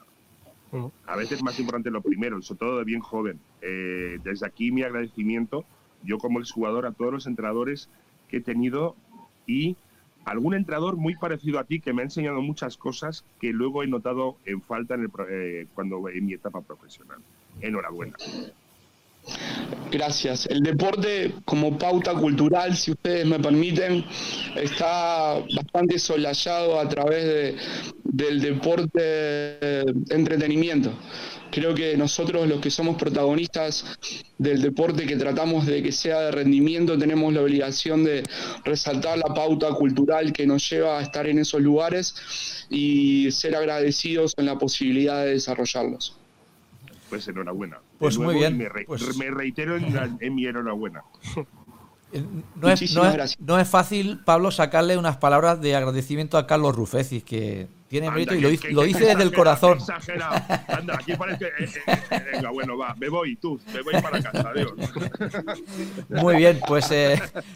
A 1.05 1.15
veces 1.15 1.41
más 1.41 1.57
importante 1.57 1.89
lo 1.89 2.01
primero, 2.01 2.41
sobre 2.41 2.59
todo 2.59 2.77
de 2.79 2.83
bien 2.83 2.99
joven. 2.99 3.39
Eh, 3.61 4.19
desde 4.25 4.45
aquí 4.45 4.73
mi 4.73 4.83
agradecimiento, 4.83 5.63
yo 6.03 6.17
como 6.17 6.41
exjugador, 6.41 6.85
a 6.85 6.91
todos 6.91 7.13
los 7.13 7.27
entrenadores 7.27 7.89
que 8.27 8.37
he 8.37 8.41
tenido 8.41 8.97
y 9.47 9.75
algún 10.25 10.55
entrenador 10.55 10.97
muy 10.97 11.15
parecido 11.15 11.59
a 11.59 11.63
ti 11.63 11.79
que 11.79 11.93
me 11.93 12.01
ha 12.01 12.05
enseñado 12.05 12.41
muchas 12.41 12.77
cosas 12.77 13.23
que 13.39 13.53
luego 13.53 13.83
he 13.83 13.87
notado 13.87 14.37
en 14.45 14.61
falta 14.61 14.95
en 14.95 15.01
el, 15.01 15.11
eh, 15.29 15.67
cuando 15.73 16.09
en 16.09 16.25
mi 16.25 16.33
etapa 16.33 16.61
profesional. 16.61 17.19
Enhorabuena. 17.61 18.15
Gracias. 19.91 20.45
El 20.47 20.61
deporte 20.61 21.33
como 21.45 21.77
pauta 21.77 22.13
cultural, 22.13 22.75
si 22.75 22.91
ustedes 22.91 23.25
me 23.25 23.39
permiten, 23.39 24.03
está 24.55 25.39
bastante 25.55 25.99
solayado 25.99 26.79
a 26.79 26.89
través 26.89 27.55
del 28.03 28.41
deporte 28.41 28.99
de 28.99 29.85
entretenimiento. 30.09 30.91
Creo 31.51 31.73
que 31.73 31.95
nosotros 31.95 32.47
los 32.47 32.59
que 32.59 32.69
somos 32.69 32.97
protagonistas 32.97 33.85
del 34.37 34.61
deporte 34.61 35.05
que 35.05 35.15
tratamos 35.15 35.65
de 35.65 35.81
que 35.81 35.93
sea 35.93 36.19
de 36.21 36.31
rendimiento 36.31 36.97
tenemos 36.97 37.33
la 37.33 37.41
obligación 37.41 38.03
de 38.03 38.23
resaltar 38.65 39.17
la 39.17 39.33
pauta 39.33 39.69
cultural 39.69 40.33
que 40.33 40.45
nos 40.45 40.69
lleva 40.69 40.99
a 40.99 41.01
estar 41.01 41.27
en 41.27 41.39
esos 41.39 41.61
lugares 41.61 42.15
y 42.69 43.31
ser 43.31 43.55
agradecidos 43.55 44.33
en 44.37 44.47
la 44.47 44.57
posibilidad 44.57 45.23
de 45.23 45.31
desarrollarlos. 45.31 46.17
Pues 47.09 47.27
enhorabuena. 47.27 47.79
Pues 47.99 48.17
muy 48.17 48.35
bien. 48.35 48.67
Pues 48.87 49.17
me, 49.17 49.29
reitero 49.29 49.77
en, 49.77 50.35
mi 50.35 50.45
enhorabuena. 50.45 51.03
Eh, 52.13 52.23
no 52.55 52.69
es, 52.69 52.97
no, 53.41 53.59
es, 53.59 53.67
fácil, 53.67 54.21
Pablo, 54.23 54.51
sacarle 54.51 54.95
unas 54.95 55.17
palabras 55.17 55.59
de 55.59 55.75
agradecimiento 55.75 56.37
a 56.37 56.45
Carlos 56.45 56.75
Rufecis, 56.75 57.23
que 57.23 57.67
tiene 58.01 58.11
mérito 58.11 58.35
y 58.35 58.41
lo, 58.73 58.83
dice 58.83 59.05
desde 59.05 59.23
el 59.23 59.31
corazón. 59.31 59.77
Exagerado. 59.77 60.35
Anda, 60.67 60.95
aquí 60.95 61.15
parece 61.15 61.45
que. 61.55 61.63
Eh, 61.63 61.69
eh, 62.11 62.23
venga, 62.33 62.49
bueno, 62.49 62.77
va, 62.77 62.93
me 62.95 63.07
voy, 63.07 63.37
tú, 63.37 63.57
me 63.73 63.81
voy 63.83 63.93
para 64.01 64.21
casa, 64.21 64.49
adiós. 64.49 64.73
Muy 66.09 66.35
bien, 66.35 66.59
pues 66.67 66.93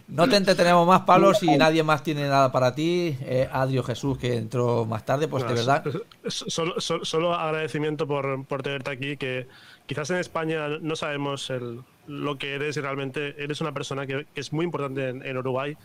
no 0.08 0.30
te 0.30 0.38
entretenemos 0.38 0.88
más, 0.88 1.02
Pablo, 1.02 1.34
si 1.34 1.58
nadie 1.58 1.84
más 1.84 2.04
tiene 2.04 2.22
nada 2.22 2.54
para 2.54 2.74
ti. 2.74 3.18
Adiós, 3.52 3.86
Jesús, 3.86 4.18
que 4.18 4.38
entró 4.38 4.86
más 4.86 5.04
tarde, 5.06 5.28
pues 5.28 5.46
de 5.46 5.54
verdad. 5.54 5.84
Solo, 6.28 6.80
solo, 6.80 7.36
agradecimiento 7.36 8.08
por, 8.08 8.46
por 8.46 8.64
tenerte 8.64 8.92
aquí, 8.92 9.18
que 9.18 9.48
quizás 9.88 10.10
en 10.12 10.18
España 10.18 10.70
no 10.80 10.96
sabemos 10.96 11.52
lo 12.08 12.38
que 12.38 12.56
eres 12.56 12.78
y 12.78 12.82
realmente 12.82 13.36
eres 13.44 13.60
una 13.60 13.74
persona 13.74 14.08
que, 14.08 14.26
es 14.36 14.54
muy 14.54 14.64
importante 14.64 15.10
en, 15.10 15.38
Uruguay 15.38 15.78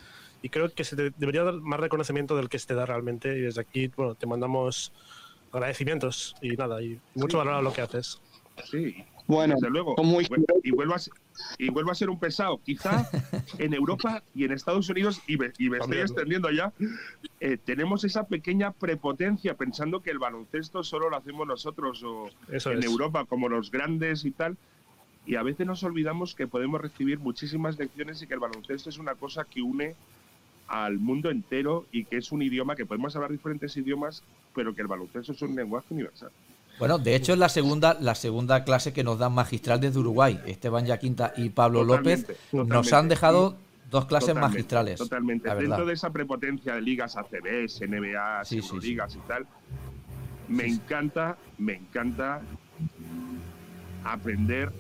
y 0.45 0.51
creo 0.51 0.71
que 0.71 0.85
se 0.85 0.95
debería 0.95 1.43
dar 1.43 1.55
más 1.55 1.81
reconocimiento 1.81 2.37
del 2.37 2.51
que 2.51 2.59
se 2.59 2.67
te 2.67 2.75
da 2.75 2.85
realmente 2.85 3.35
y 3.35 3.41
desde 3.41 3.63
aquí 3.63 3.91
bueno, 3.97 4.15
te 4.15 4.27
mandamos 4.27 4.93
agradecimientos 5.51 6.37
y 6.43 6.51
nada, 6.51 6.83
y 6.83 7.01
mucho 7.15 7.39
valor 7.39 7.55
a 7.55 7.63
lo 7.63 7.73
que 7.73 7.81
haces. 7.81 8.21
Sí, 8.71 8.95
bueno, 9.27 9.55
desde 9.55 9.71
luego. 9.71 9.95
Y, 10.63 10.71
vuelvo 10.73 10.95
a, 10.97 10.99
y 11.57 11.71
vuelvo 11.71 11.93
a 11.93 11.95
ser 11.95 12.11
un 12.11 12.21
pesado. 12.21 12.61
Quizá 12.63 13.09
en 13.59 13.73
Europa 13.73 14.23
y 14.35 14.45
en 14.45 14.53
Estados 14.53 14.87
Unidos, 14.91 15.23
y 15.27 15.39
me, 15.39 15.47
estoy 15.47 15.97
extendiendo 15.97 16.51
ya, 16.51 16.75
eh, 17.41 17.57
tenemos 17.57 18.05
esa 18.05 18.27
pequeña 18.27 18.73
prepotencia 18.73 19.55
pensando 19.55 20.03
que 20.03 20.11
el 20.11 20.19
baloncesto 20.19 20.85
solo 20.85 21.09
lo 21.09 21.17
hacemos 21.17 21.47
nosotros 21.47 22.03
o 22.05 22.29
en 22.51 22.83
Europa 22.83 23.25
como 23.25 23.49
los 23.49 23.71
grandes 23.71 24.27
y 24.27 24.31
tal. 24.31 24.59
Y 25.25 25.37
a 25.37 25.43
veces 25.43 25.67
nos 25.67 25.83
olvidamos 25.85 26.35
que 26.35 26.47
podemos 26.47 26.83
recibir 26.83 27.19
muchísimas 27.19 27.79
lecciones 27.79 28.21
y 28.21 28.27
que 28.27 28.35
el 28.35 28.41
baloncesto 28.41 28.91
es 28.91 28.99
una 28.99 29.15
cosa 29.15 29.45
que 29.45 29.63
une 29.63 29.97
al 30.83 30.99
mundo 30.99 31.31
entero 31.31 31.87
y 31.93 32.05
que 32.05 32.17
es 32.17 32.33
un 32.33 32.43
idioma 32.43 32.75
que 32.75 32.85
podemos 32.85 33.15
hablar 33.15 33.31
diferentes 33.31 33.77
idiomas, 33.77 34.25
pero 34.55 34.75
que 34.75 34.83
el 34.83 34.89
baloncesto 34.89 35.31
es 35.31 35.43
un 35.43 35.55
lenguaje 35.55 35.87
universal. 35.91 36.31
Bueno, 36.81 36.99
de 36.99 37.15
hecho 37.15 37.33
es 37.33 37.39
la 37.39 37.49
segunda, 37.49 37.97
la 38.01 38.17
segunda 38.17 38.65
clase 38.65 38.93
que 38.93 39.05
nos 39.05 39.21
dan 39.21 39.33
magistral 39.33 39.81
desde 39.81 40.01
Uruguay. 40.01 40.41
Esteban 40.47 40.85
Yaquinta 40.85 41.33
y 41.37 41.51
Pablo 41.51 41.85
López 41.85 42.27
nos 42.53 42.93
han 42.93 43.09
dejado 43.09 43.57
dos 43.89 44.07
clases 44.07 44.35
magistrales. 44.35 44.99
Totalmente. 44.99 45.55
Dentro 45.55 45.87
de 45.87 45.93
esa 45.93 46.11
prepotencia 46.11 46.75
de 46.75 46.83
ligas 46.83 47.17
ACB, 47.17 47.69
NBA, 47.89 48.45
sí, 48.45 48.61
ligas 48.81 49.15
y 49.15 49.29
tal, 49.29 49.47
me 50.49 50.67
encanta, 50.67 51.39
me 51.57 51.75
encanta 51.75 52.43
aprender 54.03 54.73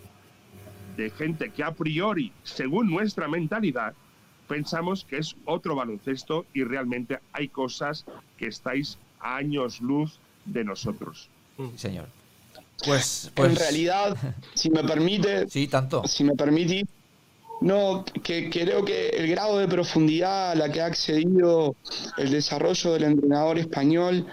de 0.97 1.11
gente 1.11 1.51
que 1.51 1.63
a 1.63 1.71
priori, 1.71 2.33
según 2.43 2.91
nuestra 2.91 3.29
mentalidad, 3.29 3.95
pensamos 4.49 5.05
que 5.05 5.19
es 5.19 5.37
otro 5.45 5.75
baloncesto 5.75 6.47
y 6.53 6.65
realmente 6.65 7.19
hay 7.33 7.49
cosas 7.49 8.05
que 8.37 8.47
estáis 8.47 8.99
a 9.21 9.37
años 9.37 9.81
luz 9.81 10.19
de 10.45 10.65
nosotros. 10.65 11.29
señor. 11.77 12.07
Pues, 12.85 13.31
pues, 13.35 13.51
En 13.51 13.57
realidad, 13.57 14.17
si 14.55 14.71
me 14.71 14.85
permite. 14.85 15.49
Sí, 15.49 15.69
tanto. 15.69 16.03
Si 16.07 16.25
me 16.25 16.35
permite. 16.35 16.87
No, 17.61 18.05
que 18.23 18.51
creo 18.51 18.85
que 18.85 19.09
el 19.09 19.29
grado 19.29 19.59
de 19.59 19.69
profundidad 19.69 20.51
a 20.51 20.55
la 20.55 20.71
que 20.71 20.83
ha 20.83 20.87
accedido 20.87 21.77
el 22.19 22.31
desarrollo 22.31 22.93
del 22.93 23.05
entrenador 23.05 23.59
español 23.59 24.27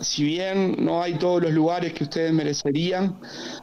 si 0.00 0.24
bien 0.24 0.76
no 0.78 1.02
hay 1.02 1.14
todos 1.14 1.42
los 1.42 1.52
lugares 1.52 1.92
que 1.92 2.04
ustedes 2.04 2.32
merecerían, 2.32 3.18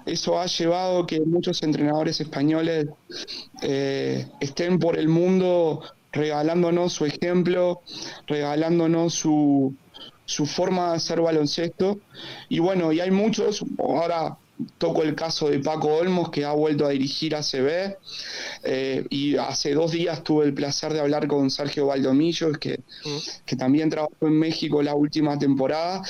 eso 0.06 0.40
ha 0.40 0.46
llevado 0.46 1.06
que 1.06 1.20
muchos 1.22 1.64
entrenadores 1.64 2.20
españoles 2.22 2.88
eh, 3.62 4.28
estén 4.40 4.80
por 4.80 4.98
el 4.98 5.08
mundo 5.08 5.82
regalándonos 6.12 6.94
su 6.94 7.06
ejemplo, 7.06 7.82
regalándonos 8.28 9.14
su, 9.14 9.74
su 10.26 10.46
forma 10.46 10.92
de 10.92 10.98
hacer 10.98 11.22
baloncesto. 11.22 12.00
Y 12.50 12.60
bueno, 12.60 12.92
y 12.92 13.00
hay 13.00 13.12
muchos, 13.12 13.64
ahora 13.80 14.38
toco 14.78 15.04
el 15.04 15.16
caso 15.16 15.50
de 15.50 15.60
Paco 15.60 15.90
Olmos, 15.90 16.30
que 16.30 16.46
ha 16.46 16.54
vuelto 16.54 16.86
a 16.86 16.90
dirigir 16.90 17.36
ACB, 17.36 17.96
eh, 18.64 19.06
y 19.10 19.36
hace 19.38 19.74
dos 19.74 19.92
días 19.92 20.24
tuve 20.24 20.46
el 20.46 20.54
placer 20.54 20.94
de 20.94 21.00
hablar 21.00 21.28
con 21.28 21.50
Sergio 21.52 21.88
Valdomillo, 21.88 22.52
que, 22.54 22.80
que 23.46 23.56
también 23.56 23.90
trabajó 23.90 24.28
en 24.28 24.40
México 24.40 24.82
la 24.82 24.96
última 24.96 25.38
temporada. 25.38 26.02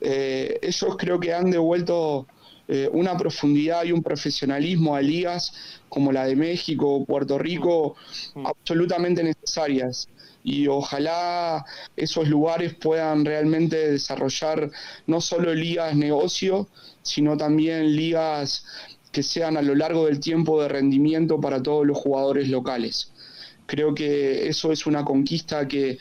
Eh, 0.00 0.58
ellos 0.62 0.96
creo 0.96 1.18
que 1.18 1.34
han 1.34 1.50
devuelto 1.50 2.26
eh, 2.68 2.88
una 2.92 3.16
profundidad 3.16 3.84
y 3.84 3.92
un 3.92 4.02
profesionalismo 4.02 4.94
a 4.94 5.00
ligas 5.00 5.52
como 5.88 6.12
la 6.12 6.26
de 6.26 6.36
México 6.36 6.96
o 6.96 7.04
Puerto 7.04 7.38
Rico 7.38 7.96
absolutamente 8.44 9.22
necesarias. 9.24 10.08
Y 10.44 10.66
ojalá 10.68 11.64
esos 11.96 12.28
lugares 12.28 12.74
puedan 12.74 13.24
realmente 13.24 13.90
desarrollar 13.92 14.70
no 15.06 15.20
solo 15.20 15.54
ligas 15.54 15.96
negocio, 15.96 16.68
sino 17.08 17.36
también 17.36 17.96
ligas 17.96 18.64
que 19.10 19.22
sean 19.22 19.56
a 19.56 19.62
lo 19.62 19.74
largo 19.74 20.06
del 20.06 20.20
tiempo 20.20 20.62
de 20.62 20.68
rendimiento 20.68 21.40
para 21.40 21.62
todos 21.62 21.86
los 21.86 21.98
jugadores 21.98 22.48
locales. 22.48 23.12
Creo 23.66 23.94
que 23.94 24.48
eso 24.48 24.72
es 24.72 24.86
una 24.86 25.04
conquista 25.04 25.66
que, 25.68 25.98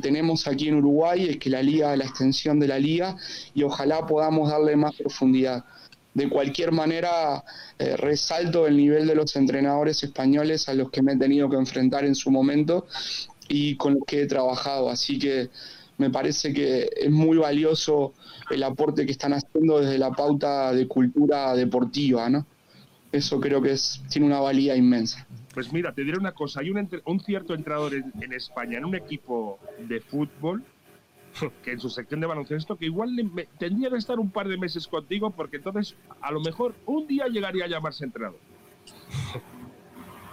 tenemos 0.00 0.46
aquí 0.46 0.68
en 0.68 0.76
Uruguay, 0.76 1.28
es 1.28 1.36
que 1.36 1.50
la 1.50 1.62
liga, 1.62 1.94
la 1.96 2.04
extensión 2.04 2.58
de 2.58 2.68
la 2.68 2.78
liga, 2.78 3.16
y 3.54 3.62
ojalá 3.62 4.06
podamos 4.06 4.50
darle 4.50 4.76
más 4.76 4.94
profundidad. 4.94 5.64
De 6.14 6.28
cualquier 6.30 6.72
manera, 6.72 7.44
eh, 7.78 7.96
resalto 7.96 8.66
el 8.66 8.76
nivel 8.76 9.06
de 9.06 9.14
los 9.14 9.36
entrenadores 9.36 10.02
españoles 10.02 10.68
a 10.68 10.74
los 10.74 10.90
que 10.90 11.02
me 11.02 11.12
he 11.12 11.18
tenido 11.18 11.50
que 11.50 11.56
enfrentar 11.56 12.04
en 12.06 12.14
su 12.14 12.30
momento 12.30 12.86
y 13.48 13.76
con 13.76 13.94
los 13.94 14.04
que 14.06 14.22
he 14.22 14.26
trabajado. 14.26 14.88
Así 14.88 15.18
que 15.18 15.50
me 15.98 16.10
parece 16.10 16.52
que 16.52 16.88
es 16.96 17.10
muy 17.10 17.38
valioso 17.38 18.14
el 18.50 18.62
aporte 18.62 19.06
que 19.06 19.12
están 19.12 19.32
haciendo 19.32 19.80
desde 19.80 19.98
la 19.98 20.10
pauta 20.10 20.72
de 20.72 20.86
cultura 20.88 21.54
deportiva, 21.54 22.28
¿no? 22.28 22.46
Eso 23.12 23.38
creo 23.40 23.62
que 23.62 23.72
es, 23.72 24.02
tiene 24.10 24.26
una 24.26 24.40
valía 24.40 24.74
inmensa. 24.74 25.26
Pues 25.52 25.72
mira, 25.72 25.92
te 25.92 26.02
diré 26.02 26.18
una 26.18 26.32
cosa, 26.32 26.60
hay 26.60 26.70
un, 26.70 26.88
un 27.04 27.20
cierto 27.20 27.54
entrenador 27.54 27.94
en, 27.94 28.32
España, 28.32 28.78
en 28.78 28.84
un 28.84 28.96
equipo 28.96 29.60
de 29.78 30.00
fútbol, 30.00 30.64
que 31.62 31.72
en 31.72 31.80
su 31.80 31.88
sección 31.90 32.20
de 32.20 32.26
baloncesto, 32.26 32.76
que 32.76 32.86
igual 32.86 33.14
tendría 33.58 33.88
que 33.90 33.96
estar 33.96 34.18
un 34.18 34.30
par 34.30 34.48
de 34.48 34.58
meses 34.58 34.88
contigo, 34.88 35.30
porque 35.30 35.58
entonces 35.58 35.94
a 36.20 36.32
lo 36.32 36.40
mejor 36.40 36.74
un 36.86 37.06
día 37.06 37.28
llegaría 37.28 37.66
a 37.66 37.68
llamarse 37.68 38.04
entrenador. 38.04 38.40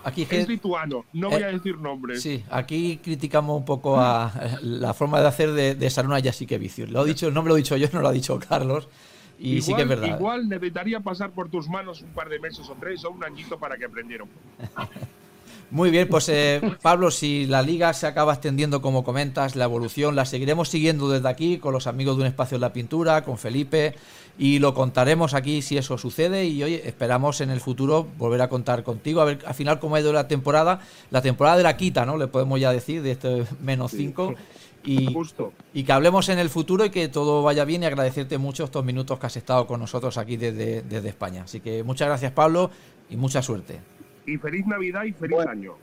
Aquí 0.04 0.28
es 0.30 0.48
lituano, 0.48 1.06
no 1.14 1.30
voy 1.30 1.44
a 1.44 1.50
eh, 1.50 1.54
decir 1.54 1.78
nombres. 1.78 2.22
Sí, 2.22 2.44
aquí 2.50 3.00
criticamos 3.04 3.58
un 3.58 3.66
poco 3.66 4.00
a 4.00 4.34
eh, 4.42 4.58
la 4.62 4.94
forma 4.94 5.22
de 5.22 5.28
hacer 5.28 5.52
de, 5.52 5.76
de 5.76 5.90
Saruna 5.90 6.20
Vicius. 6.20 6.90
Lo 6.90 7.06
he 7.06 7.08
dicho, 7.08 7.28
el 7.28 7.34
nombre 7.34 7.50
lo 7.52 7.58
he 7.58 7.62
dicho 7.62 7.78
yo, 7.78 7.88
no 7.94 8.02
lo 8.02 8.10
ha 8.10 8.12
dicho 8.12 8.40
Carlos. 8.40 8.88
Y 9.38 9.62
sí 9.62 9.74
que 9.74 9.82
es 9.82 9.88
verdad. 9.88 10.18
Igual 10.18 10.48
necesitaría 10.48 11.00
pasar 11.00 11.32
por 11.32 11.50
tus 11.50 11.68
manos 11.68 12.02
un 12.02 12.10
par 12.10 12.30
de 12.30 12.40
meses 12.40 12.70
o 12.70 12.76
tres 12.80 13.04
o 13.06 13.10
un 13.10 13.24
añito 13.24 13.58
para 13.58 13.76
que 13.78 13.86
aprendieran. 13.86 14.28
Muy 15.72 15.90
bien, 15.90 16.10
pues 16.10 16.28
eh, 16.28 16.62
Pablo, 16.82 17.12
si 17.12 17.46
la 17.46 17.62
liga 17.62 17.94
se 17.94 18.06
acaba 18.06 18.34
extendiendo 18.34 18.82
como 18.82 19.06
comentas, 19.06 19.56
la 19.56 19.64
evolución 19.64 20.18
la 20.18 20.26
seguiremos 20.26 20.68
siguiendo 20.68 21.10
desde 21.10 21.30
aquí 21.30 21.60
con 21.60 21.74
los 21.74 21.88
amigos 21.88 22.18
de 22.18 22.24
un 22.24 22.28
espacio 22.28 22.56
en 22.56 22.62
la 22.62 22.74
pintura, 22.74 23.24
con 23.24 23.38
Felipe, 23.38 23.96
y 24.38 24.60
lo 24.60 24.74
contaremos 24.74 25.34
aquí 25.34 25.62
si 25.62 25.78
eso 25.78 25.98
sucede 25.98 26.46
y 26.46 26.62
hoy 26.62 26.76
esperamos 26.76 27.40
en 27.40 27.50
el 27.52 27.62
futuro 27.62 28.06
volver 28.18 28.42
a 28.42 28.50
contar 28.50 28.84
contigo, 28.84 29.22
a 29.22 29.26
ver 29.26 29.40
al 29.46 29.54
final 29.54 29.80
cómo 29.80 29.96
ha 29.96 30.02
ido 30.02 30.12
la 30.12 30.28
temporada, 30.28 30.82
la 31.10 31.22
temporada 31.22 31.56
de 31.56 31.64
la 31.64 31.78
quita, 31.78 32.06
¿no? 32.06 32.18
Le 32.18 32.28
podemos 32.28 32.60
ya 32.60 32.74
decir, 32.74 33.02
de 33.02 33.12
este 33.12 33.46
menos 33.62 33.92
5. 33.92 34.36
Y, 34.84 35.16
y, 35.76 35.84
que 35.84 35.92
hablemos 35.92 36.28
en 36.30 36.40
el 36.40 36.50
futuro 36.50 36.84
y 36.84 36.90
que 36.90 37.08
todo 37.08 37.44
vaya 37.44 37.66
bien 37.66 37.84
y 37.84 37.86
agradecerte 37.86 38.40
mucho 38.40 38.64
estos 38.64 38.84
minutos 38.84 39.20
que 39.20 39.28
has 39.28 39.38
estado 39.38 39.68
con 39.68 39.80
nosotros 39.80 40.18
aquí 40.18 40.38
desde, 40.38 40.82
desde 40.82 41.08
España. 41.08 41.44
Así 41.44 41.60
que 41.60 41.84
muchas 41.84 42.08
gracias 42.08 42.32
Pablo 42.32 42.72
y 43.08 43.16
mucha 43.16 43.44
suerte 43.44 43.80
y 44.26 44.38
feliz 44.38 44.66
Navidad 44.66 45.04
y 45.04 45.14
feliz 45.14 45.40
año. 45.48 45.76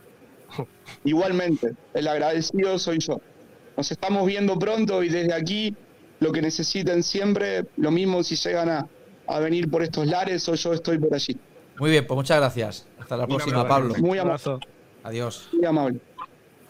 Igualmente, 1.04 1.74
el 1.94 2.08
agradecido 2.08 2.78
soy 2.78 2.98
yo. 2.98 3.20
Nos 3.76 3.90
estamos 3.90 4.26
viendo 4.26 4.58
pronto 4.58 5.02
y 5.02 5.08
desde 5.08 5.32
aquí 5.32 5.76
lo 6.20 6.32
que 6.32 6.42
necesiten 6.42 7.02
siempre, 7.02 7.66
lo 7.76 7.90
mismo 7.90 8.22
si 8.22 8.34
llegan 8.34 8.68
a, 8.68 8.88
a 9.26 9.38
venir 9.40 9.70
por 9.70 9.82
estos 9.82 10.06
lares 10.06 10.48
o 10.48 10.54
yo 10.54 10.72
estoy 10.72 10.98
por 10.98 11.14
allí. 11.14 11.36
Muy 11.78 11.90
bien, 11.90 12.06
pues 12.06 12.16
muchas 12.16 12.38
gracias. 12.38 12.86
Hasta 12.98 13.16
la 13.16 13.26
próxima, 13.26 13.68
Pablo. 13.68 13.94
Muy 13.98 14.18
amable. 14.18 14.58
Adiós. 15.04 15.48
Muy 15.52 15.64
amable. 15.64 16.00